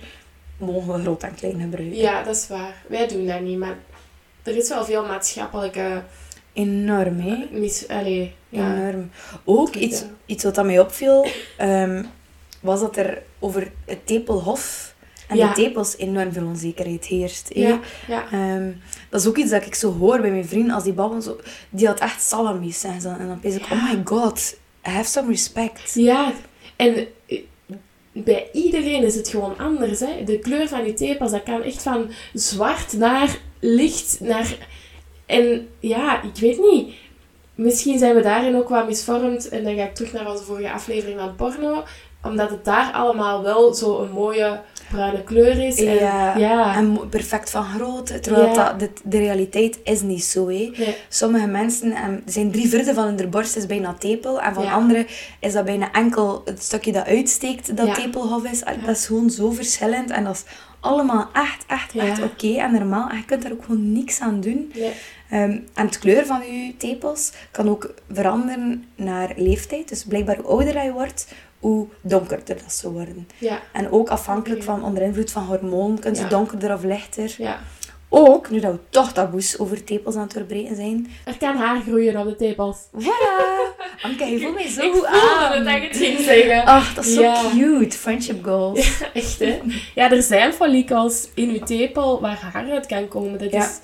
[0.58, 1.97] mogen we groot en klein gebruiken.
[1.97, 2.84] ja, dat is waar.
[2.88, 3.77] Wij doen dat niet, maar
[4.43, 6.03] er is wel veel maatschappelijke
[6.55, 7.35] Enorm, hè?
[7.51, 7.87] mis...
[7.87, 8.75] Allee, ja.
[8.75, 9.09] Enorm.
[9.43, 12.03] Ook iets, iets wat aan mij opviel, ehm,
[12.61, 14.93] was dat er over het tepelhof
[15.27, 15.47] en Ja.
[15.47, 17.49] de tepels enorm veel onzekerheid heerst.
[17.53, 17.67] hè.
[17.67, 18.25] Ja, ja.
[18.31, 18.71] Ehm,
[19.09, 21.23] dat is ook iets dat ik zo hoor bij mijn vrienden als die babbelen.
[21.23, 21.39] Zo,
[21.69, 22.83] die had echt salamis.
[22.83, 25.93] En, zo, en dan denk ik, oh my god, have some respect.
[25.93, 26.31] Ja,
[26.75, 27.39] en eh,
[28.11, 29.99] bij iedereen is het gewoon anders.
[29.99, 30.23] Hè?
[30.25, 34.67] De kleur van je tepels, dat kan echt van zwart naar licht naar...
[35.25, 36.93] En ja, ik weet niet.
[37.55, 39.49] Misschien zijn we daarin ook wat misvormd.
[39.49, 41.83] En dan ga ik terug naar onze vorige aflevering van porno.
[42.25, 45.75] Omdat het daar allemaal wel zo een mooie bruine kleur is.
[45.83, 46.75] En, Ja, ja.
[46.75, 48.19] En perfect van grootte.
[48.19, 48.53] Terwijl Ja.
[48.53, 50.45] dat, de, de realiteit is niet zo.
[50.45, 50.95] Nee.
[51.09, 51.93] Sommige mensen
[52.25, 54.41] zijn drie vierde van hun borst is bijna tepel.
[54.41, 54.71] En van Ja.
[54.71, 55.07] anderen
[55.39, 58.59] is dat bijna enkel het stukje dat uitsteekt dat tepelhof is.
[58.85, 60.09] Dat is gewoon zo verschillend.
[60.11, 60.43] En dat is
[60.79, 63.09] allemaal echt, echt, echt oké en normaal.
[63.09, 64.71] En je kunt daar ook gewoon niks aan doen.
[64.75, 64.91] Nee.
[65.29, 69.89] Ehm, en het kleur van je tepels kan ook veranderen naar leeftijd.
[69.89, 71.27] Dus blijkbaar hoe ouder je wordt,
[71.65, 73.28] hoe donkerder dat ze worden.
[73.38, 73.60] Ja.
[73.73, 76.30] En ook afhankelijk van onder invloed van hormoon, kunnen ze Ja.
[76.30, 77.36] donkerder of lichter.
[77.38, 77.60] ja.
[78.10, 81.08] Ook, nu dat we toch taboes over tepels aan het doorbreken zijn.
[81.25, 82.78] Er kan haar groeien op de tepels.
[82.99, 83.84] Voilà!
[84.01, 85.63] Anke, je voelt mij zo ik goed aan.
[85.65, 86.65] dat ik het ging zeggen.
[86.65, 87.41] Ach, dat is zo Ja.
[87.56, 87.97] cute.
[87.97, 89.01] Friendship goals.
[89.13, 89.60] Echt, hè?
[89.95, 93.39] Ja, er zijn follikels in uw tepel waar haar uit kan komen.
[93.39, 93.63] Dat, Ja.
[93.63, 93.80] is,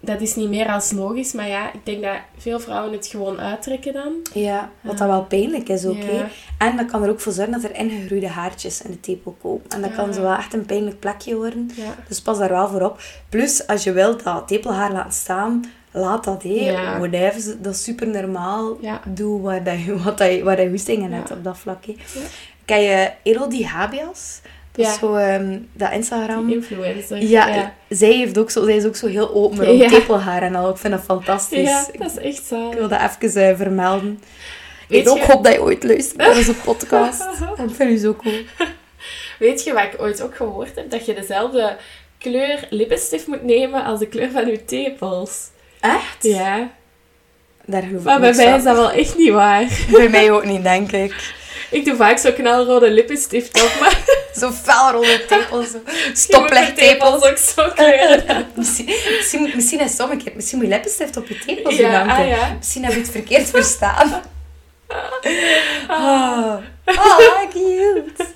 [0.00, 1.32] dat is niet meer als logisch.
[1.32, 4.12] Maar ja, ik denk dat veel vrouwen het gewoon uittrekken dan.
[4.34, 5.96] Ja, wat dat wel pijnlijk is ook.
[6.02, 6.28] Ja.
[6.58, 9.62] En dat kan er ook voor zorgen dat er ingegroeide haartjes in de tepel komen.
[9.68, 9.96] En dat Ja.
[9.96, 11.70] kan zo wel echt een pijnlijk plekje worden.
[11.74, 11.94] Ja.
[12.08, 13.00] Dus pas daar wel voor op.
[13.28, 16.72] Plus, als je wilt dat tepelhaar laten staan, laat dat, hé.
[16.98, 18.76] Whatever, dat is super normaal.
[19.08, 21.92] Doe waar, dat, je- wat dat, je- waar je hebt op dat vlak, hè.
[22.14, 22.20] Ja.
[22.64, 24.40] Ken je Elodie Habias?
[24.72, 26.50] Dat is zo, ehm, dat Instagram...
[26.50, 27.22] Influencer.
[27.22, 27.74] Ja, ja.
[27.88, 29.88] Zij, heeft ook zo, zij is ook zo heel open rond Ja.
[29.88, 30.70] tepelhaar en al.
[30.70, 31.68] Ik vind dat fantastisch.
[31.68, 32.70] Ja, Ik dat is echt zo.
[32.74, 34.22] wil dat even eh, vermelden.
[34.88, 37.20] Weet ik ook hoop dat je ooit luistert naar onze podcast.
[37.66, 38.34] Ik vind u zo cool.
[39.38, 40.90] Weet je wat ik ooit ook gehoord heb?
[40.90, 41.76] Dat je dezelfde
[42.18, 45.48] kleur lippenstift moet nemen als de kleur van je tepels.
[45.80, 46.16] Echt?
[46.20, 46.70] Ja.
[47.64, 49.64] Daar geloof ik Maar bij mij is dat wel echt niet waar.
[49.90, 51.34] Bij mij ook niet, denk ik.
[51.70, 53.98] Ik doe vaak zo knalrode lippenstift op, maar
[54.40, 55.68] Zo felrode tepels.
[56.24, 57.22] Stoplichttepels.
[57.22, 58.46] ook zo kleuren.
[58.54, 60.34] misschien, misschien, misschien is het.
[60.34, 62.54] Misschien moet je lippenstift op je tepels Ja, doen, ah ja.
[62.58, 64.22] Misschien heb je het verkeerd verstaan.
[65.88, 68.26] Ah, ah cute.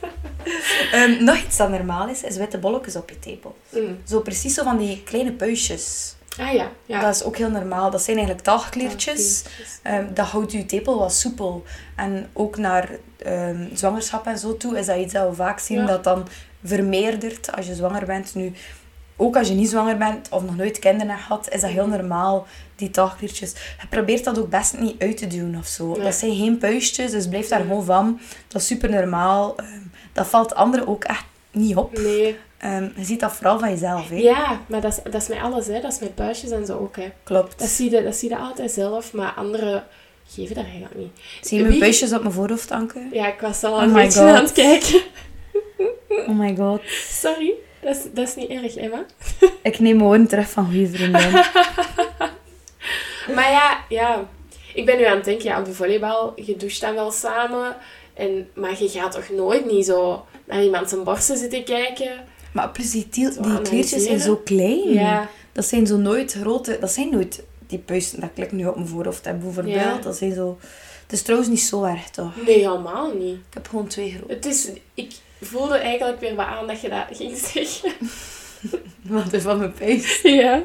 [0.92, 3.57] Ehm, nog iets dat normaal is, is witte bolletjes op je tepel.
[3.70, 3.99] Mm.
[4.07, 6.14] Zo precies zo van die kleine puistjes.
[6.38, 7.01] Ah ja, ja.
[7.01, 7.90] Dat is ook heel normaal.
[7.90, 9.42] Dat zijn eigenlijk talgkliertjes.
[9.83, 11.64] Ehm, dat houdt je tepel wat soepel.
[11.97, 12.88] En ook naar
[13.25, 15.87] ehm, zwangerschap en zo toe is dat iets dat we vaak zien Ja.
[15.87, 16.27] dat dan
[16.65, 18.35] vermeerdert als je zwanger bent.
[18.35, 18.53] Nu,
[19.17, 21.87] ook als je niet zwanger bent of nog nooit kinderen hebt gehad, is dat heel
[21.87, 23.53] normaal, die talgkliertjes.
[23.81, 25.87] Je probeert dat ook best niet uit te duwen of zo.
[25.93, 26.03] Nee.
[26.03, 28.21] Dat zijn geen puistjes, dus blijf daar gewoon van.
[28.49, 29.57] Dat is super normaal.
[29.57, 29.69] Ehm,
[30.13, 31.99] dat valt anderen ook echt niet op.
[31.99, 32.37] Nee.
[32.59, 34.09] Ehm, je ziet dat vooral van jezelf.
[34.09, 34.17] Hè?
[34.17, 35.81] Ja, maar dat is, dat is met alles, hè.
[35.81, 37.13] Dat is met puistjes en zo ook, hè.
[37.23, 37.59] Klopt.
[37.59, 39.85] Dat zie je, dat zie je altijd zelf, maar anderen
[40.29, 41.11] geven dat eigenlijk niet.
[41.41, 43.09] Zie je mijn Wie- puistjes op mijn voorhoofd, Anke?
[43.13, 44.29] Ja, ik was al Oh een beetje God.
[44.29, 45.01] aan het kijken.
[46.09, 46.81] Oh my god.
[47.11, 49.05] Sorry, dat is, dat is niet erg, Emma.
[49.63, 51.31] Ik neem mijn woorden terug van goede vriendin.
[53.35, 54.29] Maar ja, ja,
[54.75, 57.77] ik ben nu aan het denken, ja, op de volleybal, je doucht dan wel samen.
[58.15, 62.11] En, maar je gaat toch nooit niet zo naar iemand zijn borsten zitten kijken?
[62.53, 64.93] Maar plus die, tiel- die kleertjes zijn zo klein.
[64.93, 66.77] Ja, Dat zijn zo nooit grote...
[66.81, 67.43] Dat zijn nooit
[67.77, 69.75] die puisten dat ik nu op mijn voorhoofd heb bijvoorbeeld.
[69.75, 69.99] Ja.
[69.99, 70.59] Dat zijn zo...
[71.03, 72.33] Het is trouwens niet zo erg, toch?
[72.47, 73.35] nee, helemaal niet.
[73.35, 74.35] Ik heb gewoon twee grote.
[74.35, 77.93] Het is, ik voelde eigenlijk weer wat aan dat je dat ging zeggen.
[79.03, 80.23] Wat is van mijn puist?
[80.23, 80.63] Ja.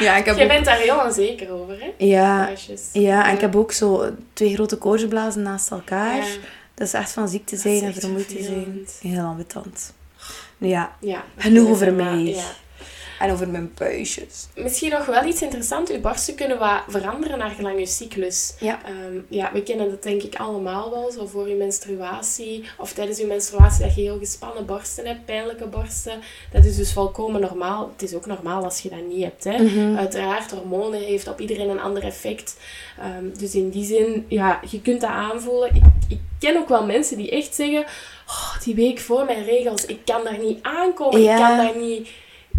[0.00, 0.50] Ja, ik heb Jij ook...
[0.52, 1.92] bent daar heel onzeker over, hè?
[2.06, 2.50] Ja,
[2.92, 6.16] ja, en ik heb ook zo twee grote koortsblazen naast elkaar.
[6.16, 6.24] Ja.
[6.74, 8.86] Dat is echt van ziek te zijn en vermoeid te zijn.
[9.00, 9.94] Heel ambetant.
[10.58, 11.24] Nu ja, Ja.
[11.36, 12.18] Genoeg over mij.
[12.22, 12.42] Ja.
[13.22, 14.46] En over mijn puistjes.
[14.54, 15.90] Misschien nog wel iets interessants.
[15.90, 18.54] Uw borsten kunnen wat veranderen naar gelang uw cyclus.
[18.58, 18.80] Ja.
[18.84, 21.10] Ehm, ja, we kennen dat denk ik allemaal wel.
[21.10, 25.66] Zo voor uw menstruatie of tijdens uw menstruatie dat je heel gespannen borsten hebt, pijnlijke
[25.66, 26.20] borsten.
[26.52, 27.90] Dat is dus volkomen normaal.
[27.92, 29.44] Het is ook normaal als je dat niet hebt.
[29.44, 29.62] Hè.
[29.62, 29.96] Mhm.
[29.96, 32.56] Uiteraard, hormonen heeft op iedereen een ander effect.
[32.98, 35.74] Ehm, dus in die zin, ja, je kunt dat aanvoelen.
[35.74, 37.84] Ik, ik ken ook wel mensen die echt zeggen...
[38.26, 41.20] Oh, die week voor mijn regels, ik kan daar niet aankomen.
[41.20, 41.32] Ja.
[41.32, 42.08] Ik kan daar niet...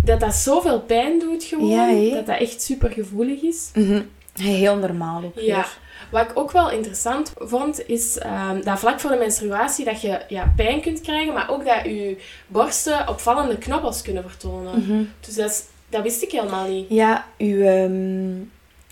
[0.06, 1.68] Dat dat zoveel pijn doet gewoon.
[1.68, 3.70] Ja, dat dat echt super gevoelig is.
[3.74, 4.02] Mhm.
[4.34, 5.42] Heel normaal ook Ja.
[5.56, 5.78] weer.
[6.12, 10.22] Wat ik ook wel interessant vond, is ehm, dat vlak voor de menstruatie dat je
[10.28, 14.80] ja, pijn kunt krijgen, maar ook dat je borsten opvallende knobbels kunnen vertonen.
[14.80, 15.04] Mhm.
[15.20, 16.86] Dus dat, is, dat wist ik helemaal niet.
[16.90, 18.34] Ja, uw, ehm,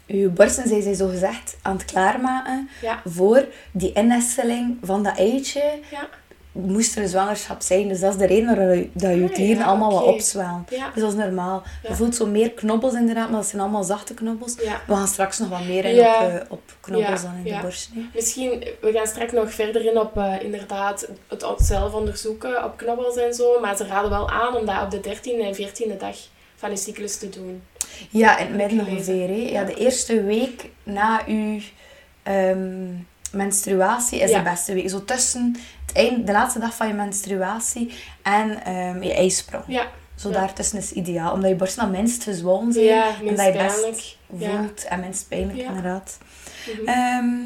[0.08, 3.02] uw borsten zijn zij zo gezegd aan het klaarmaken Ja.
[3.06, 5.64] voor die innesteling van dat eitje.
[5.92, 6.08] Ja.
[6.54, 9.32] Moest er een zwangerschap zijn, dus dat is de reden waarom je- dat je Ah,
[9.34, 10.06] klieren ja, allemaal oké.
[10.06, 10.66] wat opzwellen.
[10.70, 10.92] Ja.
[10.94, 11.64] Dus dat is normaal.
[11.88, 14.56] Je voelt zo meer knobbels inderdaad, maar dat zijn allemaal zachte knobbels.
[14.56, 17.90] We gaan straks nog wat meer in op, eh, op knobbels dan in de borst.
[18.14, 18.50] Misschien,
[18.82, 23.34] we gaan straks nog verder in op eh, inderdaad het zelf onderzoeken op knobbels en
[23.34, 23.60] zo.
[23.60, 26.16] Maar ze raden wel aan om dat op de 13e en 14e dag
[26.56, 27.62] van je cyclus te doen.
[28.10, 29.28] Ja, in het midden ongeveer.
[29.28, 29.34] hè.
[29.52, 31.60] Ja, de eerste week na uw
[32.24, 32.88] ehm,
[33.32, 34.90] menstruatie is de beste week.
[34.90, 35.56] Zo tussen
[35.92, 39.64] eind, de laatste dag van je menstruatie en ehm, je ijsprong.
[39.68, 40.34] Ja, Zo Ja.
[40.36, 41.34] daartussen is ideaal.
[41.34, 42.86] Omdat je borsten dan minst gezwollen zijn.
[42.86, 46.18] ja en dat je best voelt en minst pijnlijk inderdaad.
[46.78, 46.88] Mhm.
[46.88, 47.40] Ehm,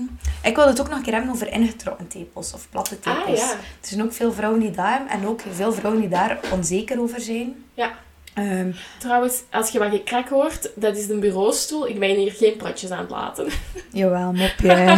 [0.43, 3.39] ik wil het ook nog een keer hebben over ingetrokken tepels of platte ah tepels.
[3.39, 6.99] ja, Er zijn ook veel vrouwen die daar en ook veel vrouwen die daar onzeker
[7.01, 7.63] over zijn.
[7.73, 7.91] Ja.
[8.36, 11.88] Ehm, trouwens, als je wat gekrak hoort, dat is de bureaustoel.
[11.88, 13.48] Ik ben hier geen platjes aan het laten.
[13.91, 14.98] jawel, mopje.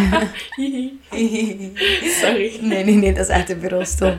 [2.22, 2.58] Sorry.
[2.62, 4.18] Nee, nee, nee, dat is echt een bureaustoel.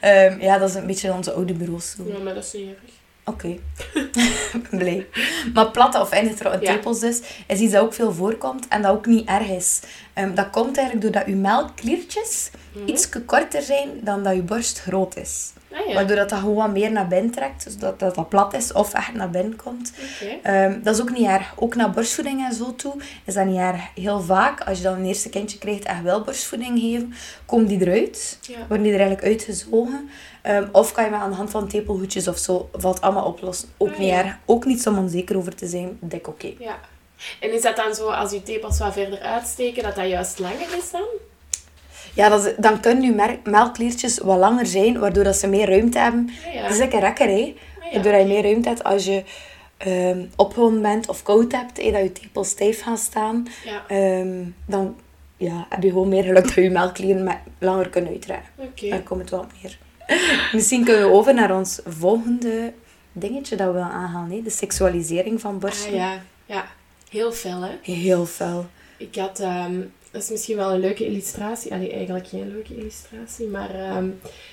[0.00, 2.06] Ehm, ja, dat is een beetje onze oude bureaustoel.
[2.06, 2.92] Ja, maar dat is niet erg.
[3.24, 3.56] Oké.
[4.52, 5.06] Ben blij.
[5.54, 6.72] Maar platte of ingetrokken Ja.
[6.74, 9.80] tepels dus, is iets dat ook veel voorkomt en dat ook niet erg is.
[10.12, 12.88] Ehm, dat komt eigenlijk doordat uw melkkliertjes Mhm.
[12.88, 15.52] iets korter zijn dan dat je borst groot is.
[15.72, 17.64] Ah ja, Waardoor dat, dat gewoon wat meer naar binnen trekt.
[17.64, 19.92] Dus dat, dat dat plat is of echt naar binnen komt.
[20.42, 21.52] Ehm, dat is ook niet erg.
[21.56, 23.80] Ook naar borstvoeding en zo toe is dat niet erg.
[23.94, 27.14] Heel vaak, als je dan een eerste kindje krijgt en wel borstvoeding geven,
[27.46, 28.38] komen die eruit.
[28.40, 28.56] Ja.
[28.68, 30.10] Worden die er eigenlijk uitgezogen.
[30.42, 33.68] Ehm, of kan je met aan de hand van tepelhoedjes of zo, valt allemaal oplossen.
[33.76, 34.18] Ook Ah, niet ja.
[34.24, 34.36] erg.
[34.44, 35.96] Ook niet om onzeker over te zijn.
[36.00, 36.52] Dik oké.
[36.58, 36.78] Ja.
[37.40, 40.76] En is dat dan zo, als je tepels wat verder uitsteken, dat dat juist langer
[40.78, 41.04] is dan?
[42.14, 45.68] Ja, dat is- dan kunnen je merk- melkkliertjes wat langer zijn, waardoor dat ze meer
[45.68, 46.30] ruimte hebben.
[46.52, 46.62] Ja.
[46.62, 47.54] Het is lekker rekker, hè.
[47.92, 49.22] Waardoor je meer ruimte hebt als je
[49.76, 53.46] ehm opgewonden bent of koud hebt, hè, dat je tepels stijf gaan staan.
[53.88, 54.96] Ehm, dan
[55.36, 58.44] ja, heb je gewoon meer geluk dat je melkklieren met- langer kunnen uitdragen.
[58.56, 58.88] oké.
[58.88, 59.78] Daar komt het wel op neer.
[60.52, 62.72] Misschien kunnen we over naar ons volgende
[63.12, 64.30] dingetje dat we willen aanhalen.
[64.36, 64.42] Hè?
[64.42, 65.92] De seksualisering van borsten.
[65.92, 66.64] Ah ja, ja.
[67.10, 67.70] Heel fel, hè?
[67.82, 68.66] Heel fel.
[68.96, 69.80] Ik had, ehm,
[70.14, 71.72] dat is misschien wel een leuke illustratie.
[71.72, 74.08] Allee, eigenlijk geen leuke illustratie, maar ehm,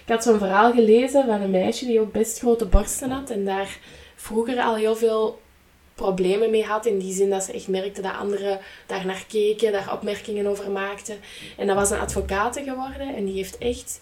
[0.06, 3.46] ik had zo'n verhaal gelezen van een meisje die ook best grote borsten had en
[3.46, 3.78] daar
[4.16, 5.42] vroeger al heel veel
[5.96, 6.86] problemen mee had.
[6.86, 10.72] In die zin dat ze echt merkte dat anderen daar naar keken, daar opmerkingen over
[10.72, 11.16] maakten.
[11.58, 14.00] En dat was een advocaat geworden en die heeft echt,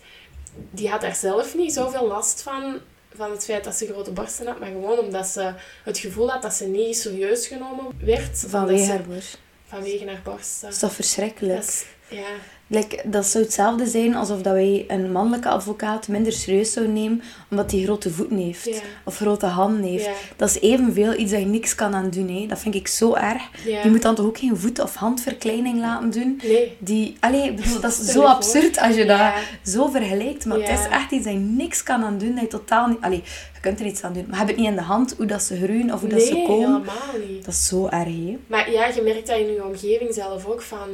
[0.71, 2.77] die had daar zelf niet zoveel last van,
[3.15, 6.41] van het feit dat ze grote borsten had, maar gewoon omdat ze het gevoel had
[6.41, 8.43] dat ze niet serieus genomen werd.
[8.47, 9.37] Vanwege ze- haar borst.
[9.69, 10.61] Vanwege haar borsten.
[10.61, 11.59] Dat is toch verschrikkelijk?
[11.59, 12.29] Dat is, ja,
[12.71, 17.21] Like, dat zou hetzelfde zijn alsof dat wij een mannelijke advocaat minder serieus zouden nemen
[17.49, 18.81] omdat hij grote voeten heeft.
[19.05, 20.09] Of grote handen heeft.
[20.35, 22.29] Dat is evenveel iets dat je niks kan aan doen.
[22.29, 22.45] Hè.
[22.45, 23.41] Dat vind ik zo erg.
[23.83, 26.41] Je moet dan toch ook geen voet- of handverkleining laten doen.
[26.43, 26.77] Nee.
[26.79, 29.21] Die, allee, bedoel, dat is zo absurd als je dat
[29.63, 30.45] zo vergelijkt.
[30.45, 32.31] Maar het is echt iets dat je niks kan aan doen.
[32.31, 33.01] Dat je totaal niet...
[33.01, 34.25] Allee, je kunt er iets aan doen.
[34.27, 36.21] Maar je hebt het niet in de hand hoe dat ze groeien of hoe dat
[36.21, 36.65] ze komen.
[36.65, 37.45] helemaal niet.
[37.45, 38.37] Dat is zo erg, hè.
[38.47, 40.87] Maar ja, je merkt dat in je omgeving zelf ook van...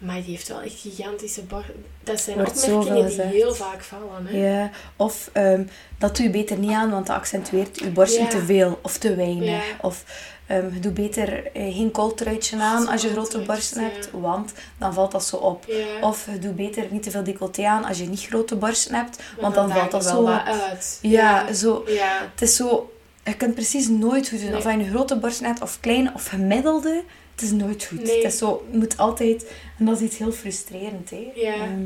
[0.00, 1.84] Maar die heeft wel echt gigantische borsten.
[2.02, 4.26] Dat zijn Wordt opmerkingen die heel vaak vallen.
[4.26, 4.36] Hè?
[4.38, 5.62] Ja, of ehm,
[5.98, 8.28] dat doe je beter niet aan, want dat accentueert je borsten Ja.
[8.28, 9.66] te veel of te weinig.
[9.66, 9.76] Ja.
[9.80, 10.04] Of
[10.46, 13.88] ehm, je doet beter eh, geen kooltruitje aan als je grote borsten ja.
[13.88, 15.64] hebt, want dan valt dat zo op.
[16.00, 19.18] Of je doet beter niet te veel decolleté aan als je niet grote borsten hebt,
[19.40, 20.46] want dan valt dat wel zo wat op.
[20.46, 20.98] uit.
[21.02, 21.84] Ja, zo.
[21.86, 22.28] Ja.
[22.32, 22.92] Het is zo...
[23.24, 24.48] Je kunt precies nooit goed doen.
[24.48, 24.58] Nee.
[24.58, 27.02] Of je een grote borst hebt, of kleine, of gemiddelde.
[27.40, 28.02] Het is nooit goed.
[28.02, 28.16] Nee.
[28.22, 28.66] Het is zo...
[28.70, 29.50] Je moet altijd...
[29.78, 31.30] En dat is iets heel frustrerend, hè.
[31.34, 31.54] Ja.
[31.54, 31.84] Ehm,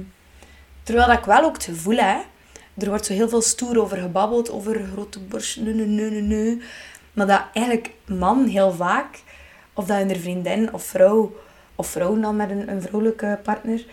[0.83, 2.25] terwijl dat ik wel ook het gevoel heb...
[2.79, 6.21] Er wordt zo heel veel stoer over gebabbeld, over grote borst, nee, nee, nee, nee,
[6.23, 6.61] nee.
[7.13, 9.19] Maar dat eigenlijk man heel vaak,
[9.75, 11.37] of dat een vriendin of vrouw,
[11.75, 13.85] of vrouw dan met een, een vrouwelijke partner,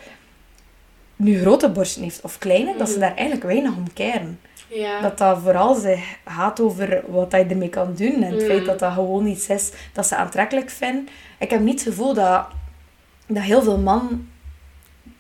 [1.15, 3.02] nu grote borsten heeft of kleine, dat ze Mhm.
[3.02, 4.39] daar eigenlijk weinig om keren.
[4.67, 5.02] Ja.
[5.02, 8.13] Dat dat vooral ze gaat over wat je ermee kan doen.
[8.24, 8.47] En het Mm.
[8.47, 11.08] feit dat dat gewoon iets is dat ze aantrekkelijk vinden.
[11.41, 12.45] Ik heb niet het gevoel dat,
[13.27, 14.30] dat heel veel mannen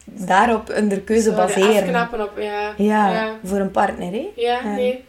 [0.05, 1.75] daarop hun keuze baseren.
[1.83, 2.73] Afknappen op, ja.
[2.77, 3.35] Ja, Ja.
[3.43, 4.11] voor een partner.
[4.11, 4.27] Hè?
[4.35, 4.73] Ja, Ja.
[4.73, 5.03] nee.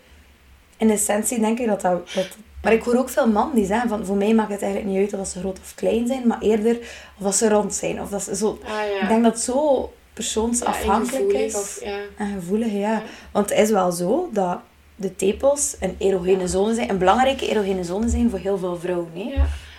[0.77, 2.11] In essentie denk ik dat dat...
[2.15, 2.29] dat
[2.63, 4.07] maar ik hoor ook veel mannen die zeggen van...
[4.07, 6.27] Voor mij maakt het eigenlijk niet uit of ze groot of klein zijn.
[6.27, 6.79] Maar eerder
[7.19, 8.01] of dat ze rond zijn.
[8.01, 8.59] Of dat ze zo...
[8.65, 9.03] Ah ja.
[9.03, 11.55] Ik denk dat het zo persoonsafhankelijk is.
[11.55, 11.99] Of, ja.
[12.17, 12.79] En gevoelig, ja.
[12.79, 13.03] Ja.
[13.33, 14.59] Want het is wel zo dat
[14.97, 16.91] de tepels een erogene zone zijn.
[16.91, 19.11] Een belangrijke erogene zone zijn voor heel veel vrouwen.
[19.15, 19.33] Hè?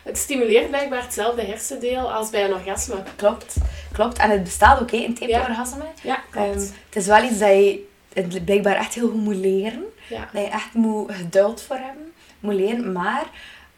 [0.03, 0.09] Ja.
[0.09, 2.95] Het stimuleert blijkbaar hetzelfde hersendeel als bij een orgasme.
[3.15, 3.55] Klopt.
[3.91, 4.17] Klopt.
[4.17, 5.83] En het bestaat ook, hè, een tepelorgasme.
[6.03, 6.47] Ja, klopt.
[6.55, 9.83] Ehm, het is wel iets dat je het blijkbaar echt heel goed moet leren.
[10.09, 10.29] ja.
[10.33, 12.11] Dat je echt moet geduld voor hebben.
[12.39, 12.91] Moet leren.
[12.91, 13.25] Maar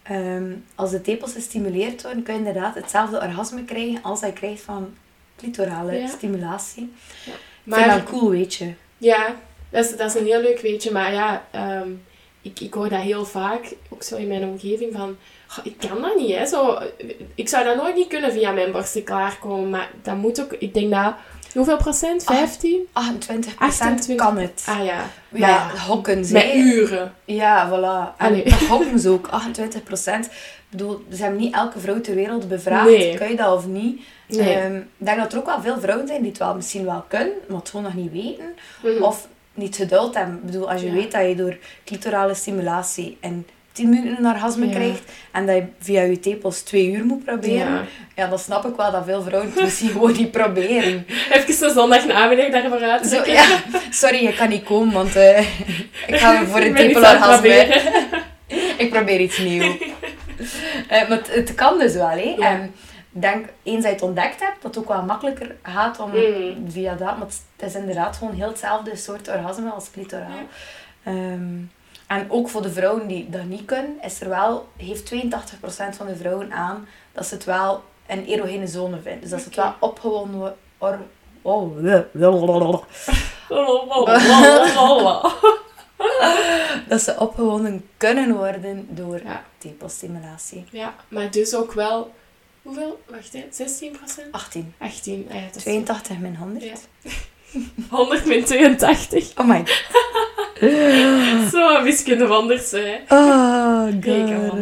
[0.03, 4.61] ehm, als de tepels gestimuleerd worden, kun je inderdaad hetzelfde orgasme krijgen als je krijgt
[4.61, 4.93] van
[5.37, 6.07] clitorale Ja.
[6.07, 6.93] stimulatie.
[7.25, 7.33] Ik
[7.63, 8.73] Maar vind dat cool, weet je.
[8.97, 9.35] Ja,
[9.69, 10.91] dat is, dat is een heel leuk weetje.
[10.91, 11.89] Maar ja, ehm,
[12.45, 15.17] ik, ik hoor dat heel vaak, ook zo in mijn omgeving, van...
[15.47, 16.45] "Goh, ik kan dat niet, hè.
[16.45, 16.77] Zo,
[17.35, 19.69] ik zou dat nooit niet kunnen via mijn borsten klaarkomen.
[19.69, 20.53] Maar dat moet ook...
[20.53, 21.13] Ik denk dat...
[21.53, 22.25] Hoeveel procent?
[22.25, 22.87] Ah, 15?
[22.87, 24.15] 28% 28.
[24.15, 24.63] kan het.
[24.67, 25.09] Ah ja.
[25.29, 26.55] Ja, hokken Met ze.
[26.55, 27.13] uren.
[27.25, 28.17] Ja, voilà.
[28.17, 28.43] En Allee.
[28.43, 29.31] dat hokken ze ook, 28%.
[30.19, 30.29] Ik
[30.69, 32.89] bedoel, ze hebben niet elke vrouw ter wereld bevraagd.
[32.89, 33.17] Nee.
[33.17, 34.01] Kan je dat of niet?
[34.27, 34.53] Nee.
[34.53, 37.05] Ehm, ik denk dat er ook wel veel vrouwen zijn die het wel misschien wel
[37.07, 38.53] kunnen, maar het gewoon nog niet weten.
[38.83, 39.03] Mhm.
[39.03, 40.35] Of niet geduld hebben.
[40.35, 40.93] Ik bedoel, als je Ja.
[40.93, 44.71] weet dat je door clitorale stimulatie en 10 minuten een orgasme Ja.
[44.73, 47.83] krijgt en dat je via je tepels 2 uur moet proberen, Ja.
[48.15, 48.27] ja.
[48.27, 51.05] dan snap ik wel dat veel vrouwen het misschien gewoon niet proberen.
[51.31, 53.05] Even een zondagnamiddag daarvoor uit.
[53.07, 53.45] Zo, ja,
[53.89, 55.39] sorry, je kan niet komen, want eh,
[56.07, 57.81] ik ga voor een tepelorgasme.
[58.77, 59.77] Ik probeer iets nieuws.
[60.87, 62.35] Eh, maar het, het kan dus wel, hè.
[62.39, 62.71] En ik
[63.21, 66.71] denk, eens je het ontdekt hebt, dat het ook wel makkelijker gaat om Mm.
[66.71, 67.17] via dat.
[67.17, 70.39] Maar het is inderdaad gewoon heel hetzelfde soort orgasme als clitoraal.
[71.03, 71.53] Ehm,
[72.07, 76.05] en ook voor de vrouwen die dat niet kunnen, is er wel, heeft 82% van
[76.07, 79.21] de vrouwen aan dat ze het wel een erogene zone vinden.
[79.21, 80.99] Dus dat ze het wel opgewonden, or,
[81.41, 81.77] Oh,
[86.87, 89.43] dat ze opgewonden kunnen worden door Ja.
[89.57, 90.65] tepelstimulatie.
[90.71, 92.13] Ja, maar dus ook wel...
[92.65, 92.99] Hoeveel?
[93.09, 93.45] Wacht, hè.
[93.51, 94.73] 16% 18.
[94.77, 95.27] 18.
[95.29, 96.63] Ah ja, dat is 82 min 100.
[96.63, 96.73] Ja.
[97.89, 99.31] 100 min 82.
[99.37, 99.63] Oh my
[101.51, 102.95] Zo wiskunde wonders, hè.
[103.09, 104.59] Oh, god.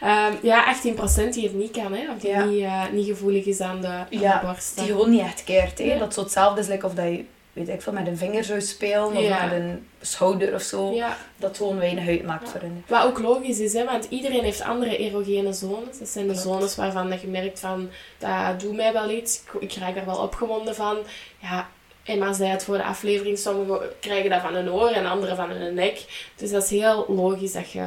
[0.00, 2.12] Ehm, ja, 18% die het niet kan, hè.
[2.12, 2.44] Of die Ja.
[2.44, 4.76] niet, eh, niet gevoelig is aan de, aan Ja, de borst.
[4.78, 5.78] Die gewoon niet echt keert.
[5.78, 5.98] Hè?
[5.98, 7.24] Dat zo hetzelfde is like of dat je
[7.56, 10.94] weet ik veel, met een vinger zou spelen of met een schouder of zo.
[11.36, 12.50] Dat gewoon weinig uitmaakt Ja.
[12.50, 12.84] voor hen.
[12.88, 15.98] wat ook logisch is, hè, want iedereen heeft andere erogene zones.
[15.98, 17.88] Dat zijn de zones waarvan dat je merkt van,
[18.18, 20.96] dat doet mij wel iets, ik, ik raak er wel opgewonden van.
[21.38, 21.68] Ja,
[22.04, 25.50] Emma zei het voor de aflevering, sommigen krijgen dat van hun oor en anderen van
[25.50, 26.04] hun nek.
[26.36, 27.86] Dus dat is heel logisch dat je,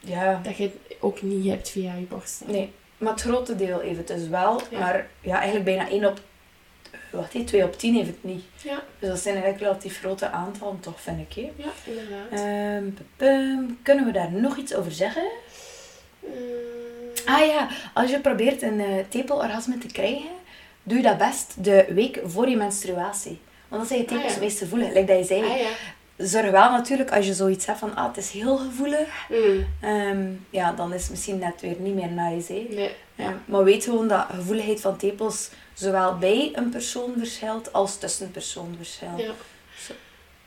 [0.00, 2.42] Ja, dat je het ook niet hebt via je borst.
[2.46, 2.72] nee.
[2.98, 4.60] Maar het grote deel heeft het dus wel.
[4.70, 4.78] Ja.
[4.78, 6.20] Maar ja, eigenlijk bijna 1 op...
[7.10, 8.44] Wat heet 2 op 10 heeft het niet.
[8.62, 11.32] Ja, Dus dat zijn eigenlijk relatief grote aantallen, toch, vind ik.
[11.34, 11.50] Hè?
[11.56, 12.30] ja inderdaad.
[12.30, 13.78] Ehm, pupum.
[13.82, 15.24] kunnen we daar nog iets over zeggen?
[16.20, 16.30] Mm,
[17.26, 20.28] Ah ja, als je probeert een eh, tepelorgasme te krijgen,
[20.82, 23.38] doe je dat best de week voor je menstruatie.
[23.68, 24.34] Want dan zijn je tepels Ah, ja.
[24.34, 24.92] het meest voelen.
[24.92, 25.68] Like dat je zei, ah ja.
[26.26, 29.08] zorg wel natuurlijk als je zoiets hebt van, ah, het is heel gevoelig.
[29.28, 32.52] Mm, Ehm, ja, dan is het misschien net weer niet meer nice.
[32.52, 32.66] Hè?
[32.74, 32.90] nee.
[33.14, 33.34] Ja.
[33.44, 38.76] Maar weet gewoon dat gevoeligheid van tepels zowel bij een persoon verschilt als tussen personen
[38.76, 39.20] verschilt.
[39.20, 39.32] Ja.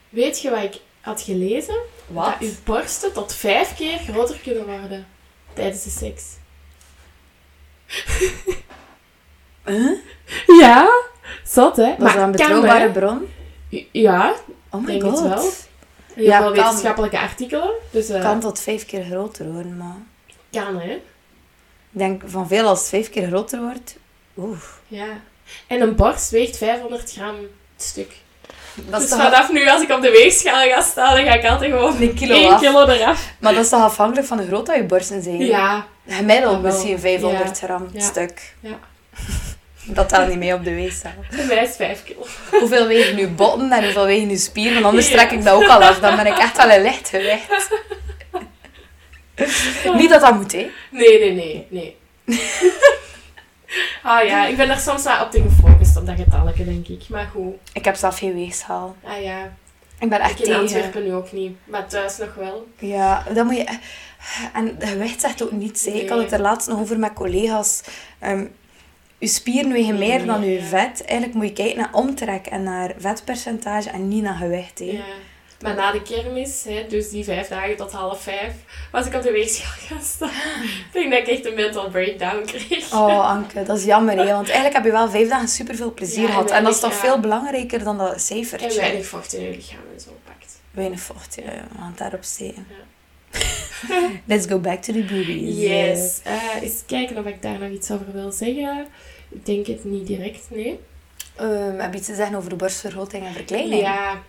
[0.10, 1.80] Weet je wat ik had gelezen?
[2.08, 2.26] Wat?
[2.26, 5.08] Dat uw borsten tot vijf keer groter kunnen worden
[5.54, 6.24] tijdens de seks.
[9.66, 9.98] Huh?
[10.60, 10.90] Ja,
[11.44, 11.96] zot hè?
[11.98, 13.28] Dat is een betrouwbare bron?
[13.92, 14.36] Ja,
[14.70, 15.22] Oh my het god.
[15.22, 15.52] wel.
[16.14, 16.52] heel Ja, kan.
[16.52, 17.72] wetenschappelijke artikelen.
[17.92, 19.96] Dus eh, kan tot vijf keer groter worden, maar...
[20.52, 20.92] kan hè?
[21.92, 23.98] Ik denk van veel als het vijf keer groter wordt...
[24.88, 25.06] Ja.
[25.68, 27.36] En een borst weegt 500 gram
[27.76, 28.12] het stuk.
[28.74, 31.72] Dat dus vanaf nu, als ik op de weegschaal ga staan, dan ga ik altijd
[31.72, 32.60] gewoon een kilo 1 af.
[32.60, 33.30] kilo eraf.
[33.40, 35.46] Maar dat is toch afhankelijk van hoe groot dat je borsten zijn?
[35.46, 37.66] Ja, Gemiddeld misschien 500 Ja.
[37.68, 38.02] gram Ja.
[38.02, 38.54] stuk.
[38.60, 38.80] Ja.
[39.86, 41.12] Dat telt niet mee op de weegschaal.
[41.30, 42.26] voor mij is 5 kilo.
[42.60, 44.74] Hoeveel wegen nu botten en hoeveel wegen nu spieren?
[44.74, 45.16] Want anders Ja.
[45.18, 46.00] trek ik dat ook al af.
[46.00, 47.70] Dan ben ik echt wel een licht gewicht.
[49.98, 50.70] Niet dat dat moet, hè.
[50.92, 51.98] Nee, nee, nee, nee.
[54.04, 57.10] Ah ja, ik ben daar soms wel op te gefocust op dat getalletje, denk ik.
[57.10, 57.54] Maar goed.
[57.74, 58.96] Ik heb zelf geen weegschaal.
[59.04, 59.52] Ah ja,
[60.00, 60.60] Ik ben echt ik in tegen.
[60.60, 61.58] Antwerpen nu ook niet.
[61.66, 62.68] Maar thuis nog wel.
[62.78, 63.78] Ja, dat moet je...
[64.54, 65.86] En gewicht zegt ook niets.
[65.86, 65.92] hè.
[65.92, 67.82] Ik had het er laatst nog over met collega's.
[68.20, 68.46] Ehm
[69.20, 70.64] je spieren wegen Nee, meer dan je ja.
[70.64, 71.06] vet.
[71.06, 74.80] Eigenlijk moet je kijken naar omtrek en naar vetpercentage en niet naar gewicht.
[74.80, 74.86] Hè.
[74.86, 75.04] Ja.
[75.62, 78.54] Maar na de kermis, hè, dus die vijf dagen tot half vijf,
[78.92, 80.64] was ik op de weegschaal gaan staan.
[80.64, 82.94] ik denk dat ik echt een mental breakdown kreeg.
[82.94, 84.18] Oh, Anke, dat is jammer.
[84.18, 84.26] Hè?
[84.26, 86.52] Want eigenlijk heb je wel vijf dagen superveel plezier Ja, gehad.
[86.52, 86.98] En dat is toch ja.
[86.98, 88.70] veel belangrijker dan dat cijfertje.
[88.70, 90.60] En weinig vocht in je lichaam en zo pakt.
[90.72, 91.52] Weinig vocht, ja.
[91.86, 92.68] het daarop steken.
[94.26, 95.58] Let's go back to the boobies.
[95.58, 96.20] Yes.
[96.24, 98.88] Eh, eens kijken of ik daar nog iets over wil zeggen.
[99.30, 100.80] Ik denk het niet direct, nee.
[101.36, 103.82] Ehm, heb je iets te zeggen over de borstvergroting en verkleining?
[103.82, 104.22] Ja,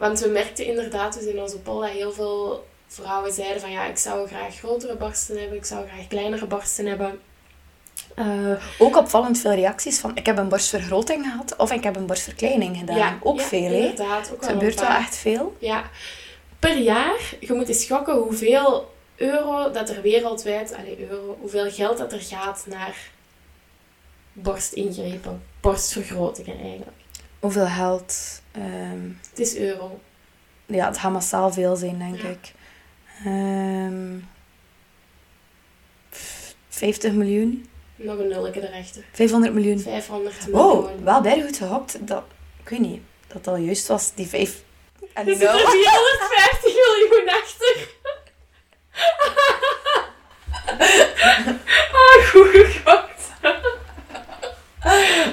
[0.00, 3.84] want we merkten inderdaad dus in onze poll dat heel veel vrouwen zeiden van ja,
[3.86, 7.20] ik zou graag grotere borsten hebben, ik zou graag kleinere borsten hebben.
[8.14, 12.06] Eh, Ook opvallend veel reacties van ik heb een borstvergroting gehad of ik heb een
[12.06, 12.96] borstverkleining gedaan.
[12.96, 13.76] ja, ook ja, veel, hè?
[13.76, 15.56] Inderdaad, ook Het wel gebeurt wel echt veel.
[15.58, 15.90] Ja,
[16.58, 21.98] per jaar, je moet eens schokken hoeveel euro dat er wereldwijd, allee, euro, hoeveel geld
[21.98, 22.96] dat er gaat naar
[24.32, 26.96] borstingrepen, borstvergrotingen eigenlijk.
[27.40, 28.42] Hoeveel geld?
[28.52, 30.00] Ehm, Het is euro.
[30.66, 32.28] ja, het gaat massaal veel zijn, denk Ja.
[32.28, 32.52] ik.
[33.24, 34.18] Ehm
[36.68, 37.68] 50 miljoen?
[37.96, 39.04] Nog een nulletje erachter.
[39.12, 39.78] 500 miljoen.
[39.78, 40.60] 500 miljoen.
[40.70, 42.06] Oh, wel bij goed gehokt.
[42.06, 42.22] Dat,
[42.62, 44.62] ik weet niet, dat al juist was, die 5
[45.00, 45.66] en Er die zit er 0.
[45.70, 47.88] 450 miljoen achter.
[51.92, 53.30] Ah, goed gekocht.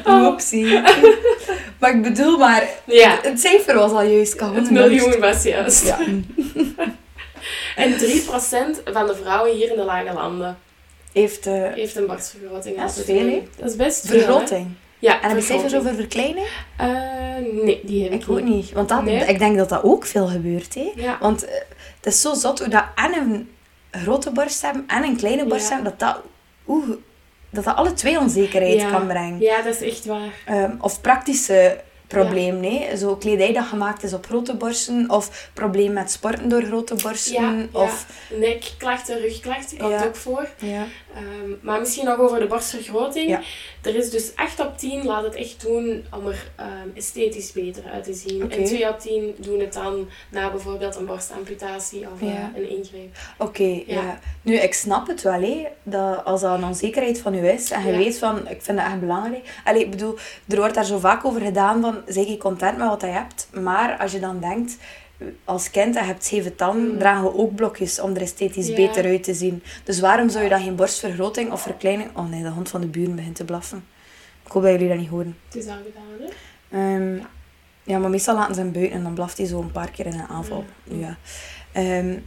[0.08, 0.82] Oepsie.
[1.80, 4.40] maar ik bedoel maar, Ja, het cijfer was al juist.
[4.40, 5.86] Had het miljoen was juist.
[5.86, 5.98] Ja.
[7.76, 7.98] En 3%
[8.86, 10.58] van de vrouwen hier in de lage landen
[11.14, 12.78] Heeft uh, heeft een borstvergroting.
[12.78, 13.44] Dat is veel?
[13.58, 14.68] Dat is best veel, vergroting.
[15.00, 16.48] Ja, En heb je cijfers over verkleining?
[16.78, 16.88] Eh,
[17.64, 18.72] nee, die heb ik, Ik ook niet.
[18.72, 19.26] Want dat, Nee.
[19.26, 20.74] ik denk dat dat ook veel gebeurt.
[20.76, 20.92] Hè?
[20.96, 21.18] Ja.
[21.20, 21.54] Want eh,
[22.02, 23.50] het is zo zot hoe dat en een
[23.92, 25.74] grote borst hebben en een kleine borst Ja.
[25.76, 26.22] hebben, dat dat,
[26.68, 26.90] oeh,
[27.64, 28.90] dat dat alle twee onzekerheid Ja.
[28.90, 29.40] kan brengen.
[29.40, 30.34] ja, dat is echt waar.
[30.46, 32.60] Ehm, of praktische probleem.
[32.60, 32.98] Nee?
[32.98, 35.10] Zo kledij dat gemaakt is op grote borsten.
[35.10, 37.34] Of probleem met sporten door grote borsten.
[37.34, 37.66] Ja, ja.
[37.72, 38.06] Of,
[38.40, 40.06] Nekklachten, rugklachten komt Ja.
[40.06, 40.48] ook voor.
[40.60, 40.86] ja.
[41.16, 43.30] Ehm, maar misschien nog over de borstvergroting.
[43.30, 43.42] Ja.
[43.82, 47.84] Er is dus 8 op 10 laat het echt doen om er ehm, esthetisch beter
[47.94, 48.52] uit te zien.
[48.52, 52.52] En 2 op 10 doen het dan na bijvoorbeeld een borstamputatie of eh, Ja.
[52.56, 53.16] een ingreep.
[53.38, 54.02] Oké, ja.
[54.02, 54.20] Ja.
[54.42, 57.86] Nu, ik snap het wel, hè, dat als dat een onzekerheid van u is en
[57.86, 57.98] je Ja.
[57.98, 59.46] weet van, ik vind dat echt belangrijk.
[59.64, 60.16] Allee, ik bedoel,
[60.48, 63.50] er wordt daar zo vaak over gedaan van, zeg je content met wat je hebt.
[63.54, 64.78] Maar als je dan denkt,
[65.44, 66.98] als kind en je hebt zeven tanden, Mm.
[67.00, 69.64] dragen we ook blokjes om er esthetisch beter uit te zien.
[69.84, 72.10] Dus waarom zou je dan geen borstvergroting of verkleining...
[72.18, 73.86] Oh nee, de hond van de buren begint te blaffen.
[74.46, 75.38] Ik hoop dat jullie dat niet horen.
[75.46, 76.30] Het is al gedaan,
[76.70, 76.96] hè?
[76.96, 77.20] Ehm,
[77.84, 80.06] ja, maar meestal laten ze hem buiten en dan blaft hij zo een paar keer
[80.06, 80.66] in een aanval.
[80.84, 81.00] Mm.
[81.00, 81.18] Ja.
[81.72, 82.18] Ehm,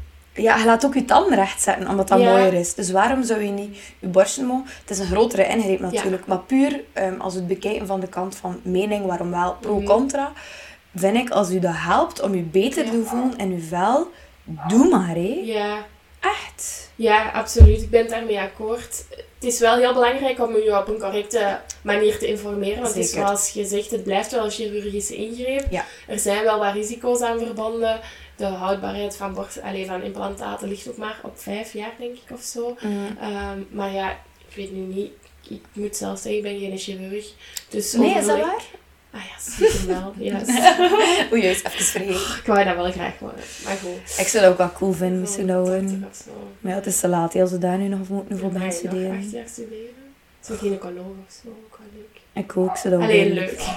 [0.42, 2.30] ja, je laat ook je tanden recht zetten, omdat dat Ja.
[2.30, 2.74] mooier is.
[2.74, 4.64] Dus waarom zou je niet je borsten mogen?
[4.80, 6.26] Het is een grotere ingreep natuurlijk.
[6.26, 9.60] Maar puur ehm, als we het bekijken van de kant van mening, waarom wel, Mhm.
[9.60, 10.32] pro-contra,
[10.94, 14.10] vind ik als u dat helpt om je beter te voelen in uw vel,
[14.68, 15.40] doe maar, hé.
[15.44, 15.76] Ja.
[16.20, 16.90] Echt.
[16.96, 17.82] ja, absoluut.
[17.82, 19.04] Ik ben daarmee akkoord.
[19.10, 22.82] Het is wel heel belangrijk om je op een correcte manier te informeren.
[22.82, 25.64] Want het is zoals je zegt, het blijft wel een chirurgische ingreep.
[25.70, 25.84] Ja.
[26.08, 28.00] Er zijn wel wat risico's aan verbonden.
[28.40, 32.32] De houdbaarheid van, borst, allez, van implantaten ligt ook maar op vijf jaar, denk ik,
[32.32, 32.76] of zo.
[32.80, 33.16] Mm.
[33.20, 34.10] Ehm, maar ja,
[34.48, 35.10] ik weet nu niet.
[35.48, 37.26] Ik moet zelf zeggen, ik ben geen chirurg.
[37.68, 38.64] Dus Nee, is dat waar?
[39.12, 40.14] Ah ja, zeker wel.
[40.28, 40.48] Yes.
[41.32, 42.14] Oei, juist, even vergeten.
[42.38, 43.44] ik wou dat wel graag worden.
[43.64, 44.18] Maar goed.
[44.18, 45.46] Ik zou dat ook wel cool vinden, misschien.
[45.46, 46.30] 80 of zo.
[46.60, 49.18] Maar ja, het is te laat, als we daar nu nog moeten voor bij studeren.
[49.18, 49.94] acht jaar studeren.
[50.40, 52.44] Zo gynaecoloog of zo, ook wel leuk.
[52.44, 53.60] Ik ook, zou dat Alleen leuk.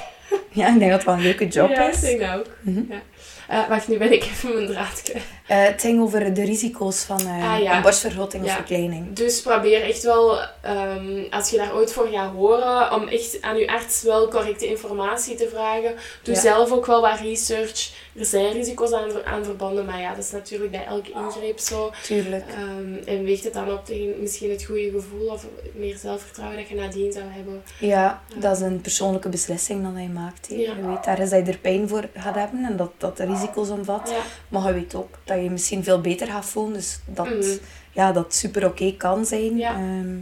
[0.50, 1.96] Ja, ik denk dat het wel een leuke job ja, is.
[1.96, 2.48] ik denk dat ook.
[2.62, 2.82] Mhm.
[2.90, 3.02] Ja.
[3.48, 5.24] Eh, wacht, nu ben ik even mijn draad kwijt.
[5.48, 7.76] Eh, het ging over de risico's van Ah, ja.
[7.76, 9.16] een borstvergroting of verkleining.
[9.16, 13.58] Dus probeer echt wel, ehm, als je daar ooit voor gaat horen, om echt aan
[13.58, 15.96] je arts wel correcte informatie te vragen.
[16.24, 16.42] Doe Ja.
[16.42, 17.90] zelf ook wel wat research.
[18.16, 21.92] Er zijn risico's aan, aan verbonden, maar ja, dat is natuurlijk bij elke ingreep zo.
[22.04, 22.46] Tuurlijk.
[22.48, 26.68] Ehm, en weegt het dan op tegen misschien het goede gevoel of meer zelfvertrouwen dat
[26.70, 27.64] je nadien zou hebben.
[27.80, 30.48] Ja, dat is een persoonlijke beslissing dat je maakt.
[30.50, 30.56] Ja.
[30.58, 33.70] Je weet ergens dat je er pijn voor gaat hebben en dat dat de risico's
[33.70, 34.10] omvat.
[34.10, 34.22] Ja.
[34.48, 36.74] Maar je weet ook dat je je misschien veel beter gaat voelen.
[36.74, 37.58] Dus dat Mhm.
[37.92, 39.58] ja, dat super oké kan zijn.
[39.58, 39.78] Ja.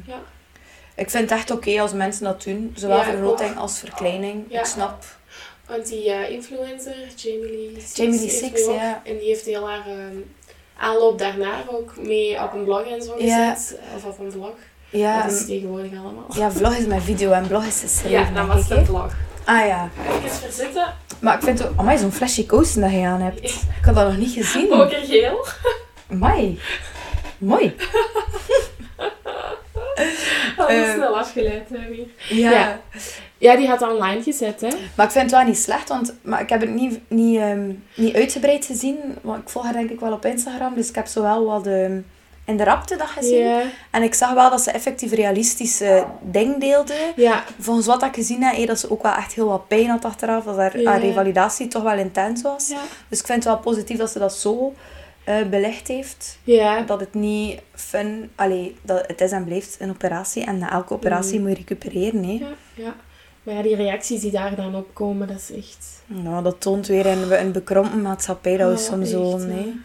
[0.08, 0.22] Ja.
[0.96, 2.74] Ik vind het echt oké als mensen dat doen.
[2.76, 4.52] Zowel vergroting als verkleining.
[4.54, 5.04] Ik snap.
[5.68, 9.02] Want die influencer, Jamie Lee Six, Jamie Lee heeft Six, nu ook- ja.
[9.06, 10.16] En die heeft heel haar ehm,
[10.78, 13.54] aanloop daarna ook mee op een blog en zo Ja.
[13.54, 13.80] gezet.
[13.96, 14.54] Of op een vlog.
[14.90, 16.26] Ja, dat is tegenwoordig allemaal.
[16.36, 18.12] ja, vlog is mijn video en blog is geschreven.
[18.20, 19.14] Ja, dat was de vlog.
[19.46, 19.90] Ah ja.
[20.06, 20.94] Ga ik eens verzetten.
[21.20, 21.72] Maar ik vind ook...
[21.80, 23.44] Amai, zo'n flesje kousen dat je aan hebt.
[23.44, 24.72] Ik had dat nog niet gezien.
[24.74, 25.46] Okergeel.
[26.12, 26.60] Amai.
[27.38, 27.76] Mooi.
[30.58, 30.94] Dat is Eh.
[30.94, 32.06] snel afgeleid hè, weer.
[32.30, 32.52] Ja.
[32.52, 32.82] Ja.
[33.42, 34.68] Ja, die had online gezet, hè.
[34.96, 37.72] Maar ik vind het wel niet slecht, want maar ik heb het niet, niet, ehm,
[37.96, 38.98] niet uitgebreid gezien.
[39.22, 42.00] Want ik volg haar denk ik wel op Instagram, dus ik heb zowel wat ehm,
[42.46, 43.44] in de rapte dat gezien.
[43.92, 46.94] En ik zag wel dat ze effectief realistische dingen deelde.
[47.60, 50.06] Volgens wat ik gezien heb, eh, dat ze ook wel echt heel wat pijn had
[50.06, 50.44] achteraf.
[50.44, 52.68] Dat haar, haar revalidatie toch wel intens was.
[53.10, 54.74] Dus ik vind het wel positief dat ze dat zo
[55.24, 56.40] eh, belicht heeft.
[56.86, 58.32] Dat het niet fun...
[58.36, 60.44] Allee, dat het is en blijft een operatie.
[60.46, 61.42] En na elke operatie Mm.
[61.42, 62.24] moet je recupereren.
[62.24, 62.32] Hè.
[62.32, 62.48] Ja.
[62.74, 62.96] ja.
[63.44, 66.02] Maar ja, die reacties die daar dan op komen, dat is echt...
[66.06, 69.40] Nou, dat toont weer een, een bekrompen maatschappij dat we Oh, soms zo...
[69.40, 69.46] ja.
[69.46, 69.80] Nee.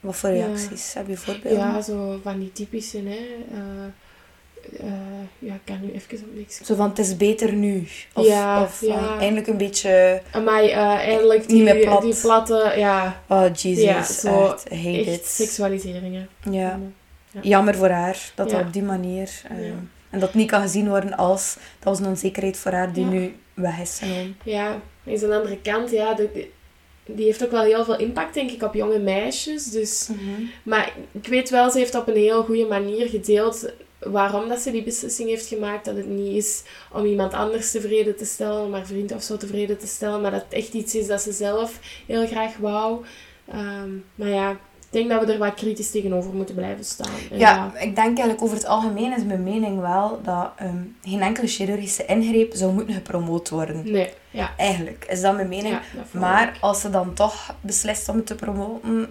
[0.00, 0.94] Wat voor reacties?
[0.94, 1.58] Heb je voorbeelden?
[1.58, 3.26] Ja, zo van die typische, hè.
[3.52, 4.92] Eh, eh,
[5.38, 7.88] ja, ik kan nu even op niks Zo van, het is beter nu.
[8.14, 8.98] Of, Ja, of ja.
[8.98, 10.22] van, eindelijk een beetje...
[10.44, 12.02] Maar eh eindelijk die, Niet meer plat.
[12.02, 13.84] die platte, ja, Oh, Jesus.
[13.84, 15.26] Ja, zo echt, echt it.
[15.26, 16.28] seksualiseringen.
[16.50, 16.80] Ja.
[17.30, 17.40] Ja.
[17.42, 19.30] Jammer voor haar, dat dat op die manier...
[20.16, 21.54] En dat niet kan gezien worden als...
[21.78, 23.10] Dat was een onzekerheid voor haar die Ja.
[23.10, 24.36] nu weg is genomen.
[24.44, 26.48] Ja, aan de andere kant, ja, de- de-
[27.06, 29.64] die heeft ook wel heel veel impact, denk ik, op jonge meisjes.
[29.64, 30.08] Dus,
[30.62, 34.70] maar ik weet wel, ze heeft op een heel goede manier gedeeld waarom dat ze
[34.70, 35.84] die beslissing heeft gemaakt.
[35.84, 36.62] Dat het niet is
[36.92, 40.30] om iemand anders tevreden te stellen, om haar vriend of zo tevreden te stellen, maar
[40.30, 43.04] dat het echt iets is dat ze zelf heel graag wou.
[43.50, 44.58] Ehm, maar ja,
[44.96, 47.10] denk dat we er wat kritisch tegenover moeten blijven staan.
[47.30, 51.22] En Ja, ik denk eigenlijk over het algemeen is mijn mening wel dat ehm, geen
[51.22, 53.90] enkele chirurgische ingreep zou moeten gepromoot worden.
[53.90, 54.50] Nee, ja.
[54.56, 55.74] Eigenlijk is dat mijn mening.
[55.74, 56.54] ja Maar ik.
[56.60, 59.10] als ze dan toch beslist om het te promoten,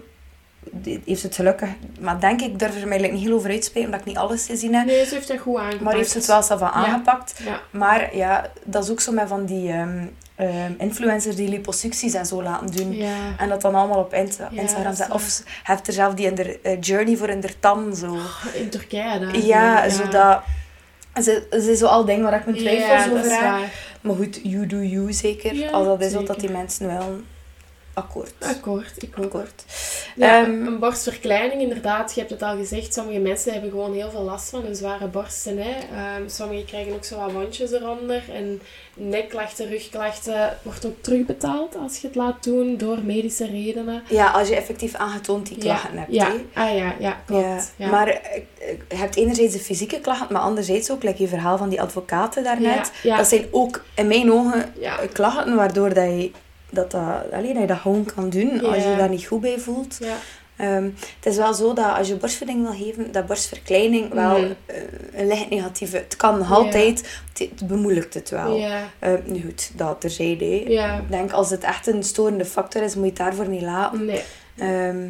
[1.04, 1.68] heeft ze het gelukkig.
[2.00, 4.46] Maar denk ik, durf er mij eigenlijk niet heel over uitspreken, omdat ik niet alles
[4.46, 4.86] gezien heb.
[4.86, 5.82] Nee, ze heeft dat goed aangepakt.
[5.82, 7.40] Maar heeft ze het wel zelf aangepakt.
[7.44, 10.06] Ja, Maar ja, dat is ook zo met van die ehm,
[10.36, 12.92] ehm, influencers die liposucties en zo laten doen.
[12.96, 13.14] ja.
[13.38, 15.14] En dat dan allemaal op Insta- Ja, Instagram zetten.
[15.14, 18.16] Of heeft er zelf die in de eh, journey voor in de tan zo.
[18.54, 19.42] In Turkije dan.
[19.46, 20.42] Ja, zodat...
[21.22, 23.68] Ze, ze zo al dingen waar ik mijn twijfels over heb.
[24.00, 25.70] Maar goed, you do you zeker.
[25.70, 27.20] Als dat is wat dat die mensen wel
[27.96, 28.32] akkoord.
[28.40, 29.14] Akkoord, ik.
[30.16, 32.94] Ja, Ehm, een borstverkleining, inderdaad, je hebt het al gezegd.
[32.94, 35.58] Sommige mensen hebben gewoon heel veel last van hun zware borsten.
[35.58, 35.70] Hè.
[35.70, 38.22] Ehm, sommigen krijgen ook zo wat wondjes eronder.
[38.34, 38.60] En
[38.94, 44.02] nekklachten, rugklachten wordt ook terugbetaald als je het laat doen door medische redenen.
[44.08, 46.12] Ja, als je effectief aangetoond die klachten hebt.
[46.12, 46.32] ja.
[46.54, 47.44] Ah ja, ja, klopt.
[47.44, 47.90] Ja, Ja.
[47.90, 48.42] maar eh,
[48.88, 52.44] je hebt enerzijds de fysieke klachten, maar anderzijds ook, like je verhaal van die advocaten
[52.44, 52.92] daarnet.
[53.02, 53.16] Ja, ja.
[53.16, 54.98] Dat zijn ook in mijn ogen Ja.
[54.98, 56.30] eh, klachten waardoor dat je
[56.70, 57.02] dat, dat,
[57.32, 59.96] allee, dat je dat gewoon kan doen als je daar niet goed bij voelt.
[60.00, 60.16] Ja.
[60.56, 60.84] Ehm,
[61.16, 64.52] het is wel zo dat als je borstvoeding wil geven, dat borstverkleining wel Mhm.
[64.66, 64.76] eh,
[65.12, 65.96] een licht negatieve...
[65.96, 68.56] Het kan nog altijd, het, het bemoeilijkt het wel.
[68.56, 68.82] Ja.
[69.24, 70.44] Nu goed, dat terzijde.
[70.60, 74.04] Ik denk, als het echt een storende factor is, moet je het daarvoor niet laten.
[74.04, 74.22] Nee,
[74.56, 75.08] Ehm,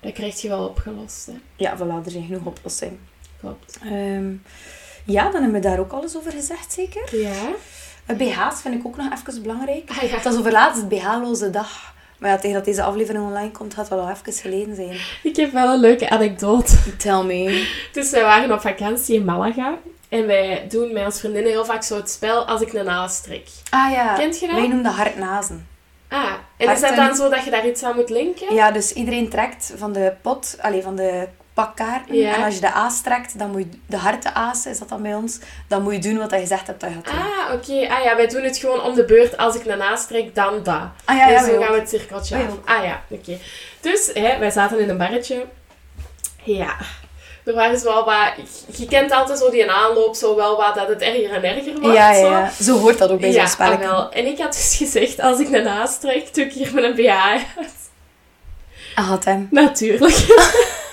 [0.00, 1.26] dat krijg je wel opgelost.
[1.26, 1.32] Hè.
[1.56, 2.98] ja, voilà, er zijn genoeg oplossingen.
[3.40, 3.78] Klopt.
[3.84, 4.32] Ehm,
[5.04, 7.16] ja, dan hebben we daar ook alles over gezegd, zeker.
[7.16, 7.48] Ja.
[8.14, 9.90] BH's vind ik ook nog even belangrijk.
[9.90, 10.14] Ah, ja.
[10.14, 11.94] Het was over laatst het BH-loze dag.
[12.18, 14.96] Maar ja, tegen dat deze aflevering online komt, gaat het wel al even geleden zijn.
[15.22, 16.96] Ik heb wel een leuke anekdote.
[16.98, 17.68] Tell me.
[17.92, 19.74] Dus wij waren op vakantie in Malaga.
[20.08, 23.22] En wij doen met ons vriendinnen heel vaak zo het spel als ik een naast
[23.24, 23.48] trek.
[23.70, 24.54] Ah ja, Kent je dat?
[24.56, 25.68] wij noemen dat hartnazen.
[26.08, 26.24] Ah,
[26.56, 28.54] en is dat Harten- dan zo dat je daar iets aan moet linken?
[28.54, 32.14] Ja, dus iedereen trekt van de pot, allee, van de pakkaarten.
[32.16, 32.34] Ja.
[32.36, 35.02] En als je de aas trekt, dan moet je, de harte aas is dat dan
[35.02, 35.38] bij ons,
[35.68, 37.14] dan moet je doen wat je gezegd hebt dat je gaat doen.
[37.14, 37.94] Ah, oké.
[37.94, 39.36] Ah ja, wij doen het gewoon om de beurt.
[39.36, 40.80] Als ik een naast trek, dan dat.
[41.04, 42.76] Ah ja, ja, dus wij zo gaan we het cirkeltje af.
[42.76, 43.38] Ah ja, oké.
[43.80, 45.44] Dus hè, wij zaten in een barretje.
[46.42, 46.76] Ja.
[47.44, 48.32] Er waren zo wel wat...
[48.78, 51.96] Je kent altijd zo die aanloop, zo wel wat dat het erger en erger wordt.
[51.96, 52.30] Ja, ja, zo.
[52.30, 52.50] ja.
[52.62, 53.84] Zo hoort dat ook bij Ja, zo'n spelletje.
[53.84, 54.10] ah, wel.
[54.10, 56.94] En ik had dus gezegd, als ik een naast trek, doe ik hier met een
[56.94, 57.44] BH uit.
[58.94, 59.48] Ah, had hem.
[59.50, 60.14] Natuurlijk.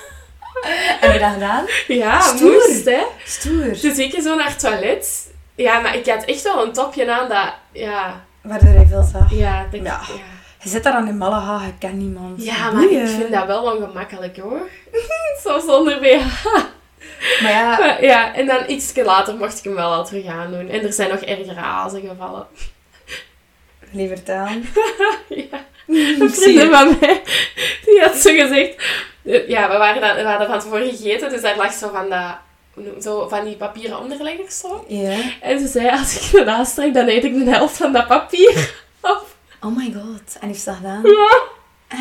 [0.99, 1.65] Heb je dat gedaan?
[1.87, 2.51] Ja, Stoer.
[2.51, 3.03] moest, hè.
[3.25, 3.63] Stoer.
[3.81, 5.31] Dus ik zo naar het toilet.
[5.55, 7.53] Ja, maar ik had echt wel een topje aan dat...
[7.71, 9.31] Ja, Waardoor hij veel zag.
[9.31, 9.81] ja, Ja.
[9.81, 10.01] ja.
[10.59, 12.43] Je zit daar aan in Malaga, je kent niemand.
[12.43, 13.01] Ja, maar Boeien.
[13.01, 14.69] ik vind dat wel ongemakkelijk hoor.
[15.43, 16.45] Zo zonder BH.
[17.41, 20.69] Maar ja, Maar ja, en dan iets later mocht ik hem wel al terug aandoen.
[20.69, 22.47] En er zijn nog ergere hazen gevallen.
[23.91, 24.65] liever vertellen.
[25.51, 25.65] ja.
[25.87, 27.21] Een vriendin van mij,
[27.85, 28.75] die had zo gezegd...
[29.23, 33.03] Ja, we, waren dan, we hadden van tevoren gegeten, dus daar lag zo van, dat,
[33.03, 34.85] zo van die papieren onderleggers zo.
[35.41, 38.73] En ze zei, als ik me aanstrek, dan eet ik de helft van dat papier
[39.01, 39.25] op.
[39.61, 40.37] Oh my god.
[40.39, 41.01] En heeft ze dat gedaan?
[41.03, 41.41] Ja.
[41.87, 41.99] Ah.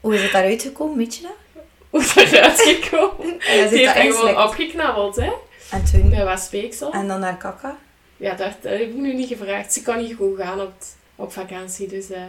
[0.00, 1.62] Hoe is het daaruit gekomen, weet je dat?
[1.90, 3.38] Hoe is dat eruit gekomen?
[3.38, 5.32] Die zit heeft dat gewoon opgeknabbeld, hè.
[5.70, 6.08] En toen?
[6.08, 6.92] Met wat speeksel.
[6.92, 7.76] En dan naar kaka?
[8.16, 9.72] Ja, dat, dat heb ik nu niet gevraagd.
[9.72, 12.10] Ze kan niet goed gaan op, het- op vakantie, dus...
[12.10, 12.20] eh,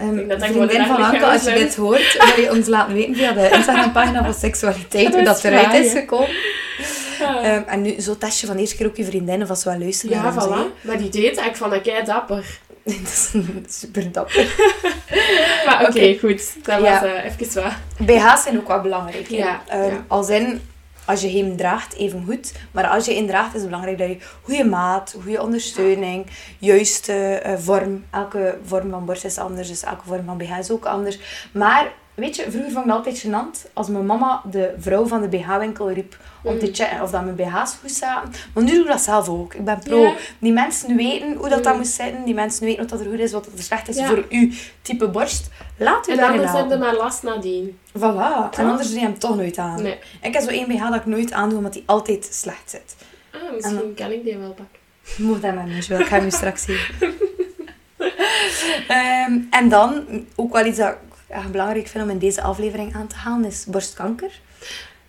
[0.00, 3.14] Um, dat vriendin van een Anke, als je dit hoort, wil je ons laten weten
[3.14, 6.28] via de Instagram-pagina van seksualiteit Dat hoe dat eruit is gekomen.
[7.18, 9.68] ja, Ehm, en nu, zo test je van de eerste keer ook je vriendinnen ze
[9.70, 10.80] wel luisteren ja voilà.
[10.80, 12.44] Maar die deed ik vond dat kei dapper.
[12.84, 12.94] Dat
[13.66, 14.46] is super dapper.
[15.66, 16.42] Maar oké, goed.
[16.64, 17.00] Dat Ja.
[17.00, 17.72] was eh, even wat.
[18.06, 19.28] BH's zijn ook wel belangrijk.
[19.28, 20.04] Ja, Ehm, ja.
[20.08, 20.60] Als in,
[21.06, 22.52] als je hem draagt, even goed.
[22.70, 26.26] Maar als je hem draagt, is het belangrijk dat je goede maat, goede ondersteuning,
[26.58, 28.04] juiste eh, vorm.
[28.10, 31.18] Elke vorm van borst is anders, dus elke vorm van BH is ook anders.
[31.52, 35.20] Maar, weet je, vroeger vond ik het altijd gênant als mijn mama de vrouw van
[35.20, 36.74] de BH-winkel riep om te Mm.
[36.74, 38.32] checken of dat mijn BH's goed zaten.
[38.54, 39.54] Maar nu doe ik dat zelf ook.
[39.54, 40.02] Ik ben pro.
[40.02, 40.12] Ja.
[40.38, 41.78] Die mensen weten hoe dat, dat Mm.
[41.78, 42.24] moet zitten.
[42.24, 44.06] Die mensen weten wat dat er goed is, wat dat er slecht is Ja.
[44.06, 44.50] voor uw
[44.82, 45.48] type borst.
[45.78, 46.78] Laat u En daarin heb je helpen.
[46.78, 47.78] maar last nadien.
[47.88, 48.00] Voilà.
[48.50, 48.58] Toch?
[48.58, 49.82] En anders doe je hem toch nooit aan.
[49.82, 49.98] Nee.
[50.22, 52.96] Ik heb zo één BH dat ik nooit aandoe, omdat die altijd slecht zit.
[53.32, 54.78] Ah, misschien kan ik die wel pakken.
[55.26, 56.00] Moet dat maar niet, wel.
[56.00, 56.78] Ik ga hem je straks zien.
[58.88, 60.04] Ehm, en dan,
[60.36, 60.94] ook wel iets dat
[61.28, 64.40] ja, belangrijk vind om in deze aflevering aan te halen, is borstkanker.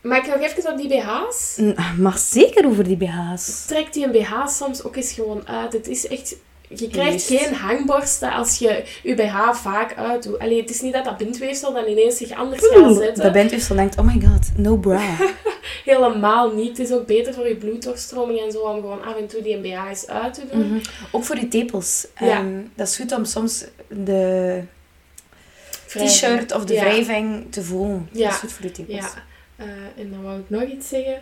[0.01, 1.59] Maar ik nog even op die BH's.
[1.97, 3.65] Mag zeker over die BH's.
[3.65, 5.73] Trek die een BH soms ook eens gewoon uit.
[5.73, 6.35] Het is echt...
[6.69, 10.39] Je krijgt geen hangborsten als je je BH vaak uitdoet.
[10.39, 13.33] Allee, het is niet dat dat bindweefsel dan ineens zich anders gaat zetten.
[13.33, 15.15] dat zo denkt, oh my god, no bra.
[15.85, 16.77] Helemaal niet.
[16.77, 19.55] Het is ook beter voor je bloeddoorstroming en zo om gewoon af en toe die
[19.55, 20.67] een BH eens uit te doen.
[20.67, 20.79] Mhm.
[21.11, 22.07] Ook voor je tepels.
[22.19, 22.37] Ja.
[22.37, 24.61] Ehm, dat is goed om soms de.
[25.87, 26.81] T-shirt of de Ja.
[26.83, 28.09] wrijving te voelen.
[28.11, 28.23] Ja.
[28.23, 28.95] Dat is goed voor je tepels.
[28.99, 29.09] Ja,
[29.55, 29.65] eh,
[29.97, 31.17] en dan wou ik nog iets zeggen.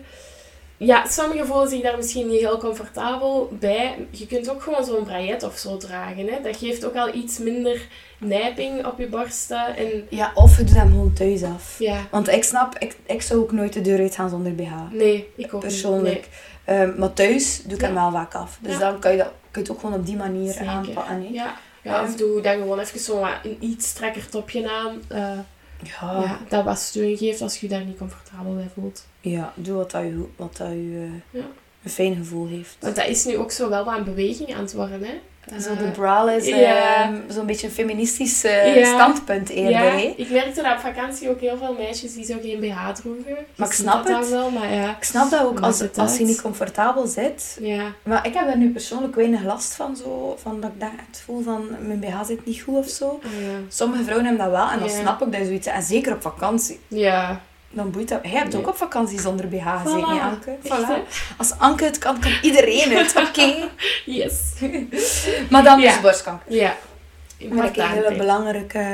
[0.78, 4.08] Ja, sommigen voelen zich daar misschien niet heel comfortabel bij.
[4.10, 6.28] Je kunt ook gewoon zo'n braillet of zo dragen.
[6.28, 6.42] Hè.
[6.44, 7.88] Dat geeft ook al iets minder
[8.18, 9.76] nijping op je borsten.
[9.78, 11.76] En Ja, of je doet hem gewoon thuis af.
[11.80, 14.72] ja, Want ik snap, ik, ik zou ook nooit de deur uitgaan zonder BH.
[14.92, 16.28] nee, ik ook Persoonlijk.
[16.66, 18.58] Ehm, maar thuis doe ik hem wel vaak af.
[18.62, 18.80] Dus Ja.
[18.80, 20.68] dan kan je, dat, kun je het ook gewoon op die manier zeker.
[20.68, 21.22] aanpakken.
[21.22, 21.28] hè.
[21.32, 21.56] Ja,
[21.94, 25.02] ja, of doe dan gewoon even zo wat een iets strakker topje aan.
[25.08, 25.40] eh,
[25.84, 26.22] Ja.
[26.22, 29.06] ja, dat wat steun geeft als je je daar niet comfortabel bij voelt.
[29.22, 30.26] Ja, doe wat dat je...
[30.36, 31.46] Wat dat je Ja.
[31.84, 32.76] een fijn gevoel heeft.
[32.80, 35.14] Want dat is nu ook zo wel wat een beweging aan het worden, hè?
[35.62, 37.04] Zo de Eh, braless, ja.
[37.04, 39.72] ehm, zo'n beetje een feministisch eh, standpunt eerder.
[39.72, 43.36] ja, ik merkte dat op vakantie ook heel veel meisjes die zo geen BH droegen.
[43.56, 44.30] Maar ik ziet snap dat het.
[44.30, 44.90] wel, maar ja.
[44.98, 47.58] Ik snap dat ook als, het als je niet comfortabel zit.
[47.62, 49.96] Ja, Maar ik heb daar nu persoonlijk weinig last van.
[49.96, 53.20] Zo, van dat ik daar het voel van mijn BH zit niet goed of zo.
[53.24, 53.30] ah.
[53.68, 56.80] Sommige vrouwen hebben dat wel en dan snap ik dat zoiets En zeker op vakantie.
[56.88, 57.42] Ja,
[57.76, 58.20] Dan boeit dat.
[58.24, 60.58] Jij hebt ook op vakantie zonder BH gezeten, hè, Anke?
[60.64, 61.08] Voilà.
[61.38, 63.16] Als Anke het kan, kan iedereen het.
[63.28, 63.54] Oké.
[64.06, 64.34] yes.
[65.50, 66.02] Maar dan dus Ja.
[66.02, 66.54] borstkanker.
[66.54, 66.76] Ja,
[67.50, 68.78] Maar ik een hele belangrijke...
[68.80, 68.94] eh,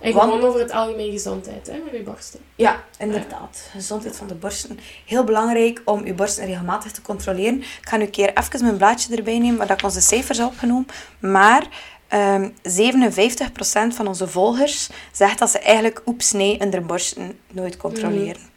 [0.00, 2.40] En Want- gewoon over het algemeen gezondheid, hè, met je borsten.
[2.54, 3.68] Ja, inderdaad.
[3.72, 4.78] Gezondheid van de borsten.
[5.06, 7.58] Heel belangrijk om uw borsten regelmatig te controleren.
[7.60, 10.38] Ik ga nu een keer even mijn blaadje erbij nemen, waar dat ik onze cijfers
[10.38, 10.86] heb opgenomen.
[11.18, 11.66] Maar
[12.08, 17.76] ehm 57% van onze volgers zegt dat ze eigenlijk oeps nee in de borsten nooit
[17.76, 18.56] controleren.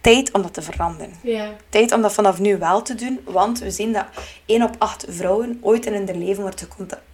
[0.00, 1.14] Tijd om dat te veranderen.
[1.22, 4.04] Ja, Tijd om dat vanaf nu wel te doen, want we zien dat
[4.44, 6.66] 1 op 8 vrouwen ooit in hun leven wordt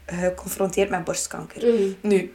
[0.07, 1.67] geconfronteerd met borstkanker.
[1.67, 1.97] Mm.
[2.01, 2.35] Nu,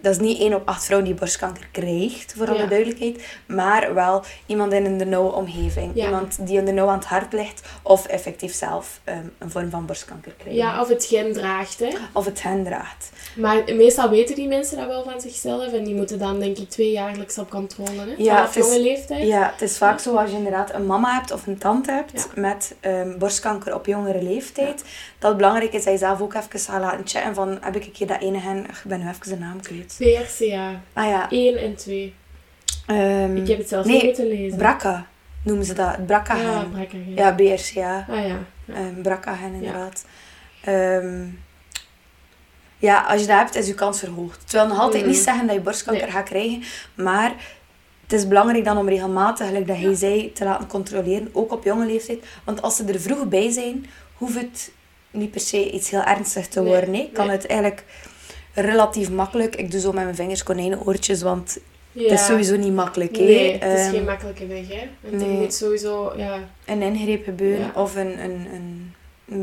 [0.00, 2.66] dat is niet één op acht vrouwen die borstkanker krijgt, voor alle Ja.
[2.66, 3.26] duidelijkheid.
[3.46, 5.90] Maar wel iemand in een de nauwe omgeving.
[5.94, 6.04] Ja.
[6.04, 7.68] Iemand die in de nauw aan het hart ligt.
[7.82, 10.58] Of effectief zelf ehm, een vorm van borstkanker krijgt.
[10.58, 11.88] ja, of het gen draagt, hè.
[12.12, 13.10] Of het hen draagt.
[13.36, 15.72] Maar meestal weten die mensen dat wel van zichzelf.
[15.72, 18.14] En die moeten dan, denk ik, twee jaarlijks op controle, hè.
[18.18, 19.26] Ja, Vanaf het is- jonge leeftijd.
[19.26, 22.28] Ja, het is vaak zo als je inderdaad een mama hebt of een tante hebt
[22.34, 24.84] met ehm, borstkanker op jongere leeftijd.
[25.18, 27.84] Dat het belangrijk is dat je zelf ook even gaat laten checken van heb ik
[27.84, 28.58] een keer dat ene hen...
[28.64, 29.87] Ik ben nu even de naam kwijt.
[29.96, 30.80] PRCA.
[30.92, 31.30] Ah ja.
[31.30, 32.14] 1 en 2.
[32.86, 34.58] ehm, Ik heb het zelfs nee, niet moeten lezen.
[34.58, 35.06] BRCA
[35.44, 36.06] noemen ze dat.
[36.06, 36.44] BRCA-gen.
[36.44, 36.64] Ja,
[37.14, 37.46] Ja, BRCA.
[37.46, 38.06] ja BRCA.
[38.08, 38.38] Ah ja.
[38.64, 38.74] ja.
[39.46, 40.04] Um, inderdaad.
[40.64, 41.24] Ehm,
[42.78, 44.42] ja, als je dat hebt, is je kans verhoogd.
[44.42, 45.10] Het wil nog altijd Mhm.
[45.12, 46.12] niet zeggen dat je borstkanker Nee.
[46.12, 46.62] gaat krijgen,
[46.94, 47.32] maar
[48.02, 51.64] het is belangrijk dan om regelmatig, gelijk dat hij zei, te laten controleren, ook op
[51.64, 52.24] jonge leeftijd.
[52.44, 54.70] Want als ze er vroeg bij zijn, hoeft het
[55.10, 56.94] niet per se iets heel ernstigs te Nee, worden.
[56.94, 57.10] hè.
[57.12, 57.36] Kan nee.
[57.36, 57.84] het eigenlijk
[58.60, 59.56] relatief makkelijk.
[59.56, 61.58] Ik doe zo met mijn vingers konijnenoortjes, want
[61.92, 62.02] Ja.
[62.02, 63.16] het is sowieso niet makkelijk.
[63.16, 63.22] hè.
[63.24, 64.88] Nee, het is Ehm, geen makkelijke weg, hè.
[65.00, 65.36] Want er nee.
[65.38, 66.38] moet sowieso, ja...
[66.66, 67.82] een ingreep gebeuren Ja.
[67.82, 68.92] of een, een, een,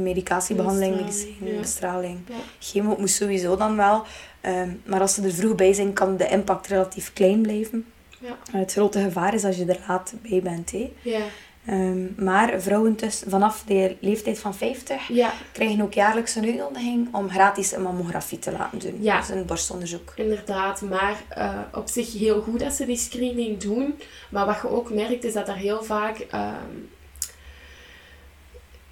[0.03, 2.17] medicatiebehandeling, Bestraling, bestraling.
[2.59, 4.03] Chemo moet sowieso dan wel.
[4.41, 7.85] Ehm, maar als ze er vroeg bij zijn, kan de impact relatief klein blijven.
[8.19, 8.37] Ja.
[8.57, 10.71] Het grote gevaar is als je er laat bij bent.
[10.71, 10.91] Hè.
[11.01, 11.19] Ja.
[11.65, 17.07] Ehm, maar vrouwen tussen, vanaf de leeftijd van 50 Ja, krijgen ook jaarlijks een uitnodiging
[17.15, 18.97] om gratis een mammografie te laten doen.
[18.99, 19.19] Ja.
[19.19, 20.13] Dus een borstonderzoek.
[20.15, 20.81] inderdaad.
[20.81, 23.99] Maar eh, op zich heel goed dat ze die screening doen.
[24.29, 26.17] Maar wat je ook merkt, is dat er heel vaak...
[26.19, 26.53] ehm,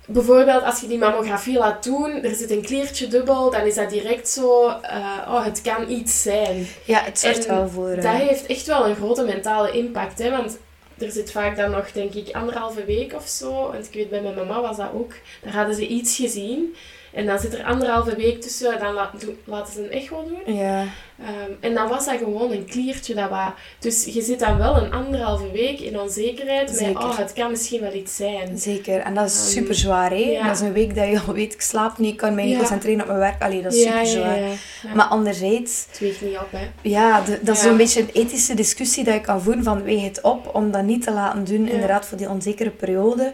[0.07, 3.89] bijvoorbeeld als je die mammografie laat doen, er zit een kliertje dubbel, dan is dat
[3.89, 4.67] direct zo...
[4.67, 4.97] eh,
[5.28, 6.67] oh, het kan iets zijn.
[6.86, 7.89] Ja, het zorgt wel voor...
[7.89, 10.30] eh, Dat heeft echt wel een grote mentale impact, hè.
[10.30, 10.57] Want
[11.04, 13.51] er zit vaak dan nog, denk ik, anderhalve week of zo.
[13.51, 15.14] Want ik weet, bij mijn mama was dat ook.
[15.41, 16.76] Daar hadden ze iets gezien.
[17.14, 18.80] En dan zit er anderhalve week tussen.
[18.80, 19.11] Dan la-
[19.45, 20.55] laten ze een echo doen.
[20.55, 20.86] ja.
[21.20, 23.14] Ehm, en dan was dat gewoon een kliertje.
[23.16, 23.49] Dat was.
[23.80, 26.68] Dus je zit dan wel een anderhalve week in onzekerheid.
[26.70, 27.03] Met, Zeker.
[27.03, 28.57] oh, het kan misschien wel iets zijn.
[28.57, 30.09] Zeker, en dat is Ehm, super zwaar.
[30.09, 30.16] Hè?
[30.16, 30.43] ja.
[30.47, 32.53] Dat is een week dat je al weet, ik slaap niet, ik kan mij niet
[32.53, 32.57] Ja.
[32.59, 33.41] concentreren op mijn werk.
[33.41, 34.39] Allee, dat is super zwaar.
[34.39, 34.93] ja, ja.
[34.95, 36.70] Maar anderzijds, Het weegt niet op, hè.
[36.82, 37.68] ja, de- dat is Ja.
[37.68, 40.84] zo'n beetje een ethische discussie dat je kan voeren van weeg het op om dat
[40.84, 41.72] niet te laten doen, Ja.
[41.72, 43.34] inderdaad, voor die onzekere periode.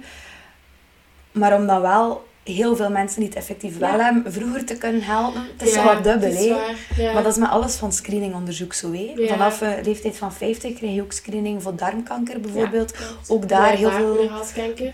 [1.31, 4.03] Maar om dan wel heel veel mensen die het effectief wel Ja.
[4.03, 5.41] hebben, vroeger te kunnen helpen.
[5.57, 6.43] Het is Ja, wat dubbel, hè.
[7.03, 7.13] ja.
[7.13, 9.13] Maar dat is met alles van screeningonderzoek zo, hè.
[9.27, 12.93] Vanaf de leeftijd van 50 krijg je ook screening voor darmkanker bijvoorbeeld.
[13.27, 14.29] Ook daar heel veel-.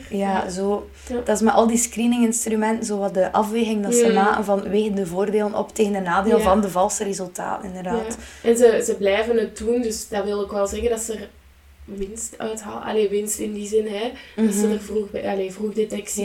[0.09, 0.89] Ja, zo.
[1.25, 4.95] Dat is met al die screeninginstrumenten zo wat de afweging dat ze maken van wegen
[4.95, 8.17] de voordelen op tegen de nadeel van de valse resultaten, inderdaad.
[8.43, 8.49] Ja.
[8.49, 11.29] En ze, ze blijven het doen, dus dat wil ook wel zeggen dat ze er
[11.85, 12.83] winst uithalen.
[12.83, 14.11] Allee, winst in die zin, hè.
[14.43, 14.71] Dat ze Mhm.
[14.71, 16.23] er vroeg, bij- allee, vroeg detectie.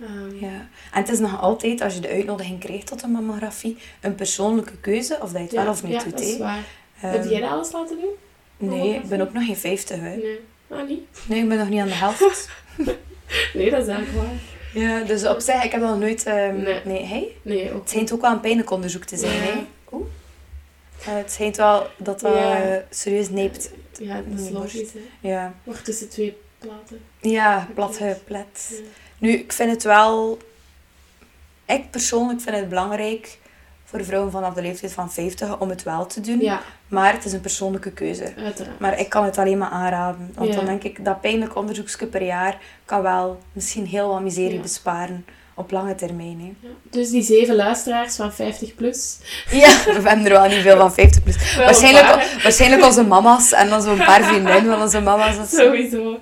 [0.00, 0.52] Ehm, ja.
[0.92, 4.76] En het is nog altijd, als je de uitnodiging krijgt tot een mammografie, een persoonlijke
[4.80, 6.10] keuze of dat je het wel of niet ja, doet.
[6.10, 6.64] dat is waar.
[7.00, 8.68] Ehm, Heb jij dat alles laten doen?
[8.70, 9.96] nee, ik ben ook nog geen 50.
[10.00, 10.16] Hè.
[10.16, 10.40] Nee.
[10.68, 11.00] Ah, niet?
[11.28, 12.48] Nee, ik ben nog niet aan de helft.
[13.54, 14.34] Nee, dat is eigenlijk waar.
[14.82, 16.24] ja, dus op zich, ik heb nog nooit...
[16.26, 16.80] ehm, Nee.
[16.84, 17.28] nee, hey?
[17.42, 19.42] Nee, ook Het schijnt ook wel een pijnlijk onderzoek te zijn.
[19.42, 19.52] Hè?
[19.92, 20.06] Oeh.
[21.06, 22.62] Eh, het schijnt wel dat dat Ja.
[22.62, 23.70] eh, serieus neept.
[23.98, 25.28] Ja, dat is logisch, hè.
[25.28, 27.00] Ja, Wordt tussen twee platen.
[27.20, 28.68] ja plat geplet.
[28.70, 28.76] Ja.
[29.24, 30.38] Nu, ik vind het wel...
[31.66, 33.38] Ik persoonlijk vind het belangrijk
[33.84, 36.40] voor vrouwen vanaf de leeftijd van 50 om het wel te doen.
[36.40, 38.32] Ja, Maar het is een persoonlijke keuze.
[38.36, 38.78] uiteraard.
[38.80, 40.30] Maar ik kan het alleen maar aanraden.
[40.34, 40.54] Want Ja.
[40.56, 44.60] dan denk ik dat pijnlijk onderzoeksje per jaar kan wel misschien heel wat miserie Ja.
[44.62, 45.24] besparen.
[45.54, 46.38] Op lange termijn.
[46.40, 46.68] Hè.
[46.68, 46.74] Ja.
[46.90, 49.18] Dus die zeven luisteraars van 50 plus.
[49.50, 51.54] Ja, we hebben er wel niet veel van 50 plus.
[51.56, 52.06] Wel Waarschijnlijk,
[52.42, 55.36] waarschijnlijk onze mama's en dan zo'n paar vriendinnen van onze mama's.
[55.38, 55.56] of zo.
[55.56, 56.18] Sowieso.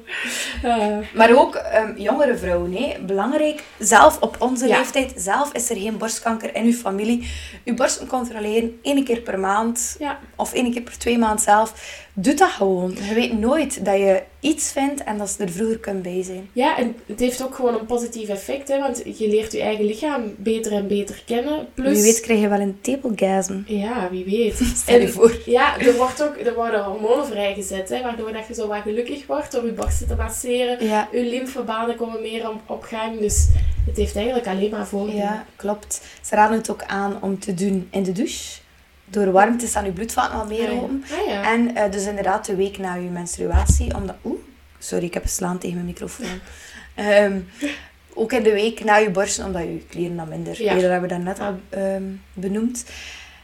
[1.14, 2.94] Maar ook ehm, jongere vrouwen, hè.
[3.06, 3.62] belangrijk.
[3.78, 4.76] Zelf op onze Ja.
[4.78, 7.30] leeftijd, zelf is er geen borstkanker in uw familie.
[7.64, 10.18] Uw borsten controleren één keer per maand ja.
[10.36, 11.72] of één keer per twee maanden zelf.
[12.14, 12.94] Doe dat gewoon.
[13.08, 16.48] Je weet nooit dat je iets vindt en dat ze er vroeger kunt bij zijn.
[16.52, 19.84] ja, en het heeft ook gewoon een positief effect, hè, want je leert je eigen
[19.84, 21.66] lichaam beter en beter kennen.
[21.74, 23.58] Plus, Wie weet krijg je wel een tepelgasm.
[23.66, 24.54] Ja, wie weet.
[24.82, 25.36] Stel je En- voor.
[25.44, 29.26] Ja, er, wordt ook, er worden hormonen vrijgezet, hè, waardoor dat je zo wat gelukkig
[29.26, 30.86] wordt door je borsten te masseren.
[30.86, 33.48] Ja, Je lymfebanen komen meer op, op gang, dus
[33.86, 35.20] het heeft eigenlijk alleen maar voordelen.
[35.22, 36.00] ja, klopt.
[36.22, 38.60] Ze raden het ook aan om te doen in de douche.
[39.12, 41.04] Door warmte staan je bloedvaten wat meer Ah, open.
[41.20, 41.52] Ah, ja.
[41.52, 44.16] En eh, dus inderdaad de week na je menstruatie, omdat...
[44.24, 44.38] Oeh,
[44.78, 46.40] sorry, ik heb geslaan tegen mijn microfoon.
[46.94, 47.40] Ehm,
[48.14, 50.62] ook in de week na je borsten, omdat je kleren dan minder...
[50.62, 50.72] Ja.
[50.72, 52.02] Dat hebben we daarnet al ehm,
[52.32, 52.84] benoemd.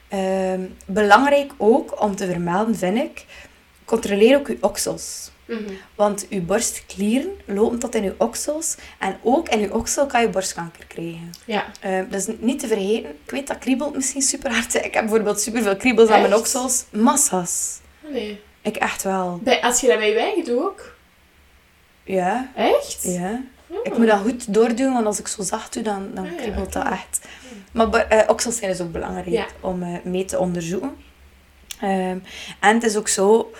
[0.09, 3.25] Ehm, belangrijk ook om te vermelden, vind ik,
[3.85, 5.31] controleer ook je oksels.
[5.49, 5.73] Mhm.
[5.95, 8.77] Want je borstklieren lopen tot in je oksels.
[8.99, 11.31] En ook in je oksel kan je borstkanker krijgen.
[11.45, 11.65] Ja.
[12.11, 13.11] Dat is niet te vergeten.
[13.25, 14.75] Ik weet dat kriebelt misschien super hard.
[14.85, 16.85] Ik heb bijvoorbeeld super veel kriebels aan mijn oksels.
[16.91, 17.79] Massa's.
[18.05, 18.41] Ah, nee.
[18.63, 19.41] Ik echt wel.
[19.43, 20.97] Bij, als je dat bij je eigen doet ook?
[22.05, 22.51] Ja.
[22.55, 23.03] Echt?
[23.03, 23.41] Ja.
[23.67, 23.79] Oh.
[23.83, 26.37] Ik moet dat goed doordoen, want als ik zo zacht doe, dan, dan Ah, ja,
[26.37, 27.21] kriebelt dat echt.
[27.73, 29.47] Maar eh, oksels zijn dus ook belangrijk Ja.
[29.61, 30.97] om eh, mee te onderzoeken.
[31.81, 32.19] Ehm,
[32.61, 33.53] en het is ook zo,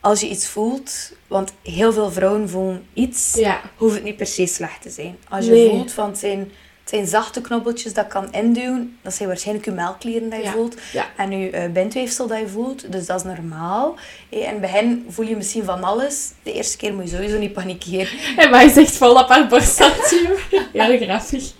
[0.00, 3.60] als je iets voelt, want heel veel vrouwen voelen iets, Ja.
[3.76, 5.16] hoeft het niet per se slecht te zijn.
[5.28, 5.68] Als je Nee.
[5.68, 6.50] voelt van het zijn,
[6.90, 10.50] zijn zachte knobbeltjes dat kan induwen, dat zijn waarschijnlijk je melkklieren dat je Ja.
[10.52, 11.06] voelt Ja.
[11.16, 12.92] en je eh, bindweefsel dat je voelt.
[12.92, 13.94] Dus dat is normaal.
[14.30, 16.30] Eh, In het begin voel je misschien van alles.
[16.42, 18.08] De eerste keer moet je sowieso niet panikeren.
[18.36, 20.30] En maar je zegt vol op haar borststatium.
[20.72, 21.52] Heel grappig.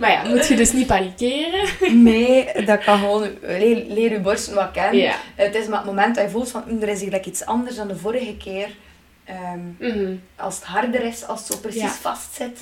[0.00, 1.68] Maar ja, moet je dus niet panikeren.
[2.02, 4.96] Nee, dat kan gewoon leer, leer je borsten wat kennen.
[5.00, 5.14] Ja.
[5.34, 7.76] Het is maar het moment dat je voelt van "Mm, er is eigenlijk iets anders
[7.76, 8.68] dan de vorige keer.
[9.24, 10.14] Ehm, Mhm.
[10.36, 11.88] als het harder is, als het zo precies Ja.
[11.88, 12.56] vastzit,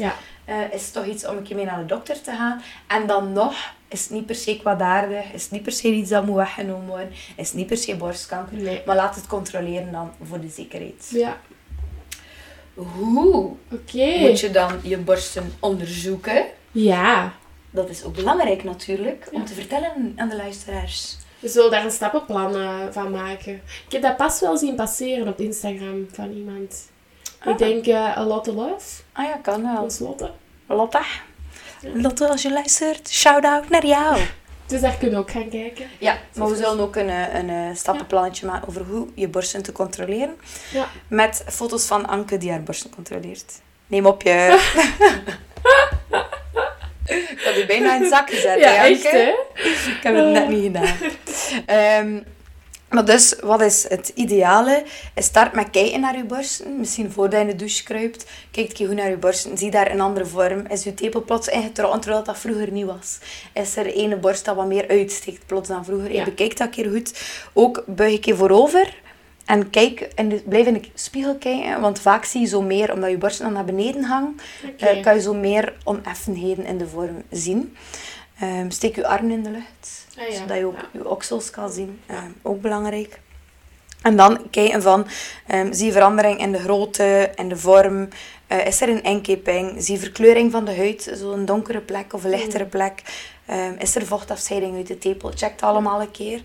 [0.46, 2.62] Eh, is het toch iets om een keer mee naar de dokter te gaan.
[2.86, 3.54] En dan nog
[3.88, 6.86] is het niet per se kwaadaardig, is het niet per se iets dat moet weggenomen
[6.86, 8.56] worden, is het niet per se borstkanker.
[8.56, 8.82] Nee.
[8.86, 11.08] Maar laat het controleren dan voor de zekerheid.
[11.10, 11.36] Ja.
[12.74, 14.18] Hoe Oké.
[14.18, 16.44] moet je dan je borsten onderzoeken?
[16.72, 17.32] Ja.
[17.70, 19.46] Dat is ook belangrijk natuurlijk, om Ja.
[19.46, 21.16] te vertellen aan de luisteraars.
[21.38, 23.54] We zullen daar een stappenplan eh, van maken.
[23.86, 26.90] Ik heb dat pas wel zien passeren op Instagram van iemand.
[27.46, 27.52] Ah.
[27.52, 29.02] Ik denk eh A Lot of Love.
[29.12, 29.82] Ah ja, kan wel.
[29.82, 30.30] Ons Lotte.
[30.66, 31.00] Lotte.
[31.80, 34.20] Lotte, als je luistert, shout-out naar jou.
[34.66, 35.86] Dus daar kunnen we ook gaan kijken.
[35.98, 39.62] Ja, maar we zullen ook een, eh, een, eh, stappenplannetje maken over hoe je borsten
[39.62, 40.36] te controleren.
[40.72, 40.88] Ja.
[41.08, 43.60] Met foto's van Anke die haar borsten controleert.
[43.86, 44.32] Neem op je...
[47.06, 49.46] Ik had u bijna in het zak gezet, hè, Anke?
[49.64, 50.94] Ik heb het net niet gedaan.
[51.66, 52.18] Ehm,
[52.90, 54.84] maar dus, wat is het ideale?
[55.16, 56.78] Start met kijken naar je borsten.
[56.78, 58.26] Misschien voordat je in de douche kruipt.
[58.50, 59.58] Kijk keer goed naar je borsten.
[59.58, 60.66] Zie daar een andere vorm.
[60.66, 63.18] Is je tepel plots ingetrokken terwijl dat vroeger niet was?
[63.52, 66.12] Is er ene borst dat wat meer uitsteekt plots dan vroeger?
[66.12, 66.24] Ja.
[66.24, 67.22] Bekijk dat een keer goed.
[67.52, 68.94] Ook buig een keer voorover.
[69.46, 71.80] En kijk, in de, blijf in de spiegel kijken.
[71.80, 74.36] Want vaak zie je zo meer, omdat je borsten dan naar beneden hangen,
[74.72, 74.86] Oké.
[74.86, 77.76] eh, kan je zo meer oneffenheden in de vorm zien.
[78.40, 80.36] Ehm, steek je armen in de lucht, Ah, ja.
[80.38, 82.00] zodat je ook je oksels kan zien.
[82.06, 83.20] Ehm, ook belangrijk.
[84.02, 85.06] En dan kijken van,
[85.46, 88.08] ehm, zie je verandering in de grootte, in de vorm.
[88.46, 89.74] Eh, is er een inkeping?
[89.82, 92.70] Zie je verkleuring van de huid, zo'n donkere plek of een lichtere Mm.
[92.70, 93.02] plek?
[93.78, 95.28] Is er vochtafscheiding uit de tepel?
[95.34, 96.40] Check het allemaal een keer.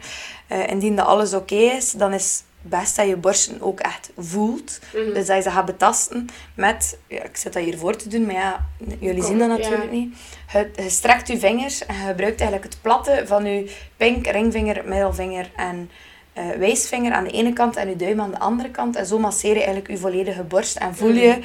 [0.48, 4.80] Eh, indien dat alles oké is, dan is best dat je borsten ook echt voelt.
[4.94, 5.14] Mhm.
[5.14, 6.98] Dus dat je ze gaat betasten met...
[7.08, 8.66] Ja, ik zit dat hier voor te doen, maar ja,
[9.00, 9.56] jullie zien dat Ja.
[9.58, 10.18] natuurlijk niet.
[10.54, 14.82] Je, je strekt je vingers en je gebruikt eigenlijk het platte van je pink, ringvinger,
[14.86, 15.90] middelvinger en
[16.34, 18.96] eh, wijsvinger aan de ene kant en je duim aan de andere kant.
[18.96, 21.42] En zo masseer je eigenlijk je volledige borst en voel je Mhm.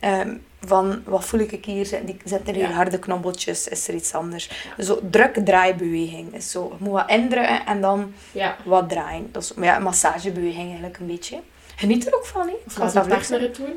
[0.00, 0.34] ehm,
[0.64, 1.88] van, wat voel ik hier?
[2.04, 2.70] Die- er hier Ja.
[2.70, 3.68] harde knobbeltjes?
[3.68, 4.50] Is er iets anders?
[4.78, 6.34] Zo druk-draaibeweging.
[6.34, 8.56] is zo, je moet wat indrukken en dan Ja.
[8.64, 9.28] wat draaien.
[9.32, 11.40] Dat is ja, een massagebeweging eigenlijk een beetje.
[11.76, 12.54] Geniet er ook van, hè?
[12.66, 13.72] Of als je partner het doen.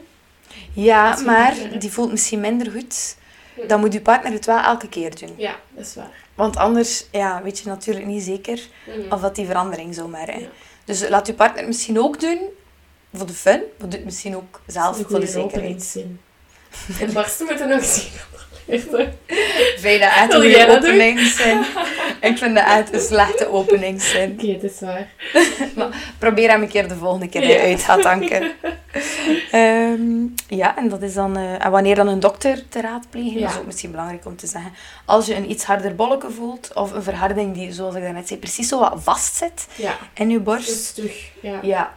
[0.73, 3.15] Ja, maar die voelt misschien minder goed.
[3.55, 3.67] Ja.
[3.67, 5.34] Dan moet je partner het wel elke keer doen.
[5.38, 6.11] Ja, dat is waar.
[6.36, 9.13] Want anders ja, weet je natuurlijk niet zeker Mhm.
[9.13, 10.39] of dat die verandering zou merken.
[10.39, 10.47] Ja.
[10.86, 12.39] Dus laat je partner het misschien ook doen
[13.13, 13.61] voor de fun.
[13.79, 15.97] Maar doe het misschien ook zelf voor de zekerheid.
[16.74, 17.07] Openingszin.
[17.07, 18.11] De borsten moeten ook zien.
[19.84, 21.59] Dat echt Wil een jij goede dat openingszin?
[22.21, 24.32] Ik vind dat echt een slechte openingszin.
[24.39, 25.07] Oké, het is waar.
[26.19, 27.47] Probeer hem een keer de volgende keer Ja.
[27.47, 28.51] dat uit gaat, Anke.
[29.51, 31.38] Ehm, ja, en dat is dan...
[31.38, 34.47] eh, en wanneer dan een dokter te raadplegen, dat is ook misschien belangrijk om te
[34.47, 34.71] zeggen.
[35.05, 38.39] Als je een iets harder bolletje voelt, of een verharding die, zoals ik daarnet zei,
[38.39, 40.67] precies zo wat vastzit Ja, in je borst.
[40.67, 41.30] dus terug.
[41.41, 41.59] Ja.
[41.61, 41.93] Ja.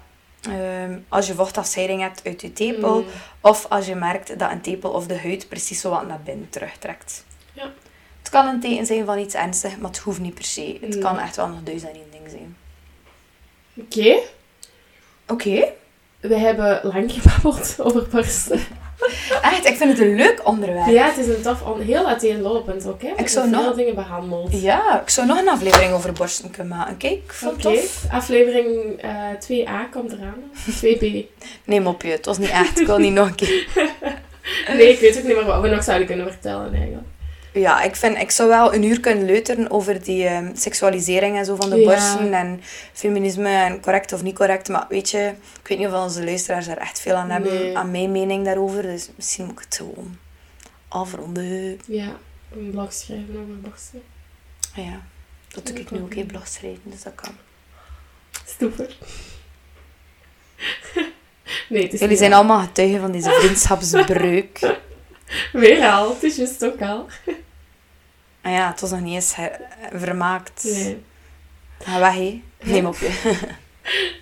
[0.48, 3.06] Ehm, als je vochtafscheiding hebt uit je tepel, Mm.
[3.40, 6.48] of als je merkt dat een tepel of de huid precies zo wat naar binnen
[6.50, 7.24] terugtrekt.
[7.52, 7.72] Ja.
[8.18, 10.78] Het kan een teken zijn van iets ernstigs, maar het hoeft niet per se.
[10.80, 10.98] Het Nee.
[10.98, 12.56] kan echt wel nog duizend en één ding zijn.
[13.74, 14.18] Oké,
[15.28, 15.72] Oké.
[16.20, 18.60] we hebben lang gebabbeld over borsten.
[19.42, 20.86] Echt, ik vind het een leuk onderwerp.
[20.86, 23.02] Ja, het is een tof, on- heel uiteenlopend ook.
[23.02, 23.08] Hè?
[23.16, 24.60] Ik zou hebben veel nog- dingen behandeld.
[24.62, 26.96] Ja, ik zou nog een aflevering over borsten kunnen maken.
[26.96, 28.04] Kijk, ik vond tof.
[28.10, 30.42] aflevering eh 2a komt eraan.
[30.80, 31.26] 2b.
[31.64, 32.80] Neem op je, het was niet echt.
[32.80, 33.66] Ik wil niet nog een keer.
[34.76, 37.06] Nee, ik weet ook niet meer wat we nog zouden kunnen vertellen eigenlijk.
[37.60, 41.44] Ja, ik, vind, ik zou wel een uur kunnen leuteren over die ehm, seksualisering en
[41.44, 41.84] zo van de Ja.
[41.84, 42.60] borsten en
[42.92, 44.68] feminisme en correct of niet correct.
[44.68, 45.32] Maar weet je,
[45.62, 47.76] ik weet niet of onze luisteraars daar echt veel aan hebben, Nee.
[47.78, 48.82] aan mijn mening daarover.
[48.82, 50.16] Dus misschien moet ik het gewoon
[50.88, 51.80] afronden.
[51.86, 52.16] Ja,
[52.52, 54.02] een blog schrijven over borsten.
[54.76, 55.00] Ah Ja,
[55.48, 57.32] dat doe ik nu ook in blog schrijven, dus dat kan.
[58.46, 58.96] Stoeper.
[61.68, 64.74] nee, het is Jullie zijn allemaal getuigen van deze vriendschapsbreuk.
[65.52, 67.06] Weer al, het is juist ook al.
[68.46, 69.60] Ah ja, het was nog niet eens her-
[69.94, 70.64] vermaakt.
[70.64, 71.02] Nee.
[71.82, 72.42] Ga weg, hé.
[72.62, 73.10] Neem op je.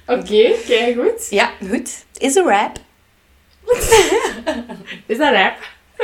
[0.06, 1.30] Oké, kijk goed.
[1.30, 2.04] Ja, goed.
[2.18, 2.76] Is een rap.
[5.06, 5.54] Is dat rap?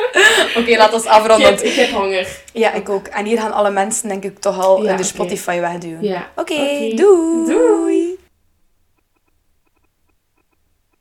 [0.58, 1.46] Oké, laat ons Ik afronden.
[1.46, 2.28] heb, ik heb honger.
[2.52, 3.06] Ja, ik ook.
[3.06, 5.02] En hier gaan alle mensen denk ik toch al Ja, in de.
[5.02, 6.02] Spotify wegduwen.
[6.04, 6.30] Ja.
[6.36, 6.94] Oké, Oké.
[6.96, 7.46] doei.
[7.46, 8.09] Doei.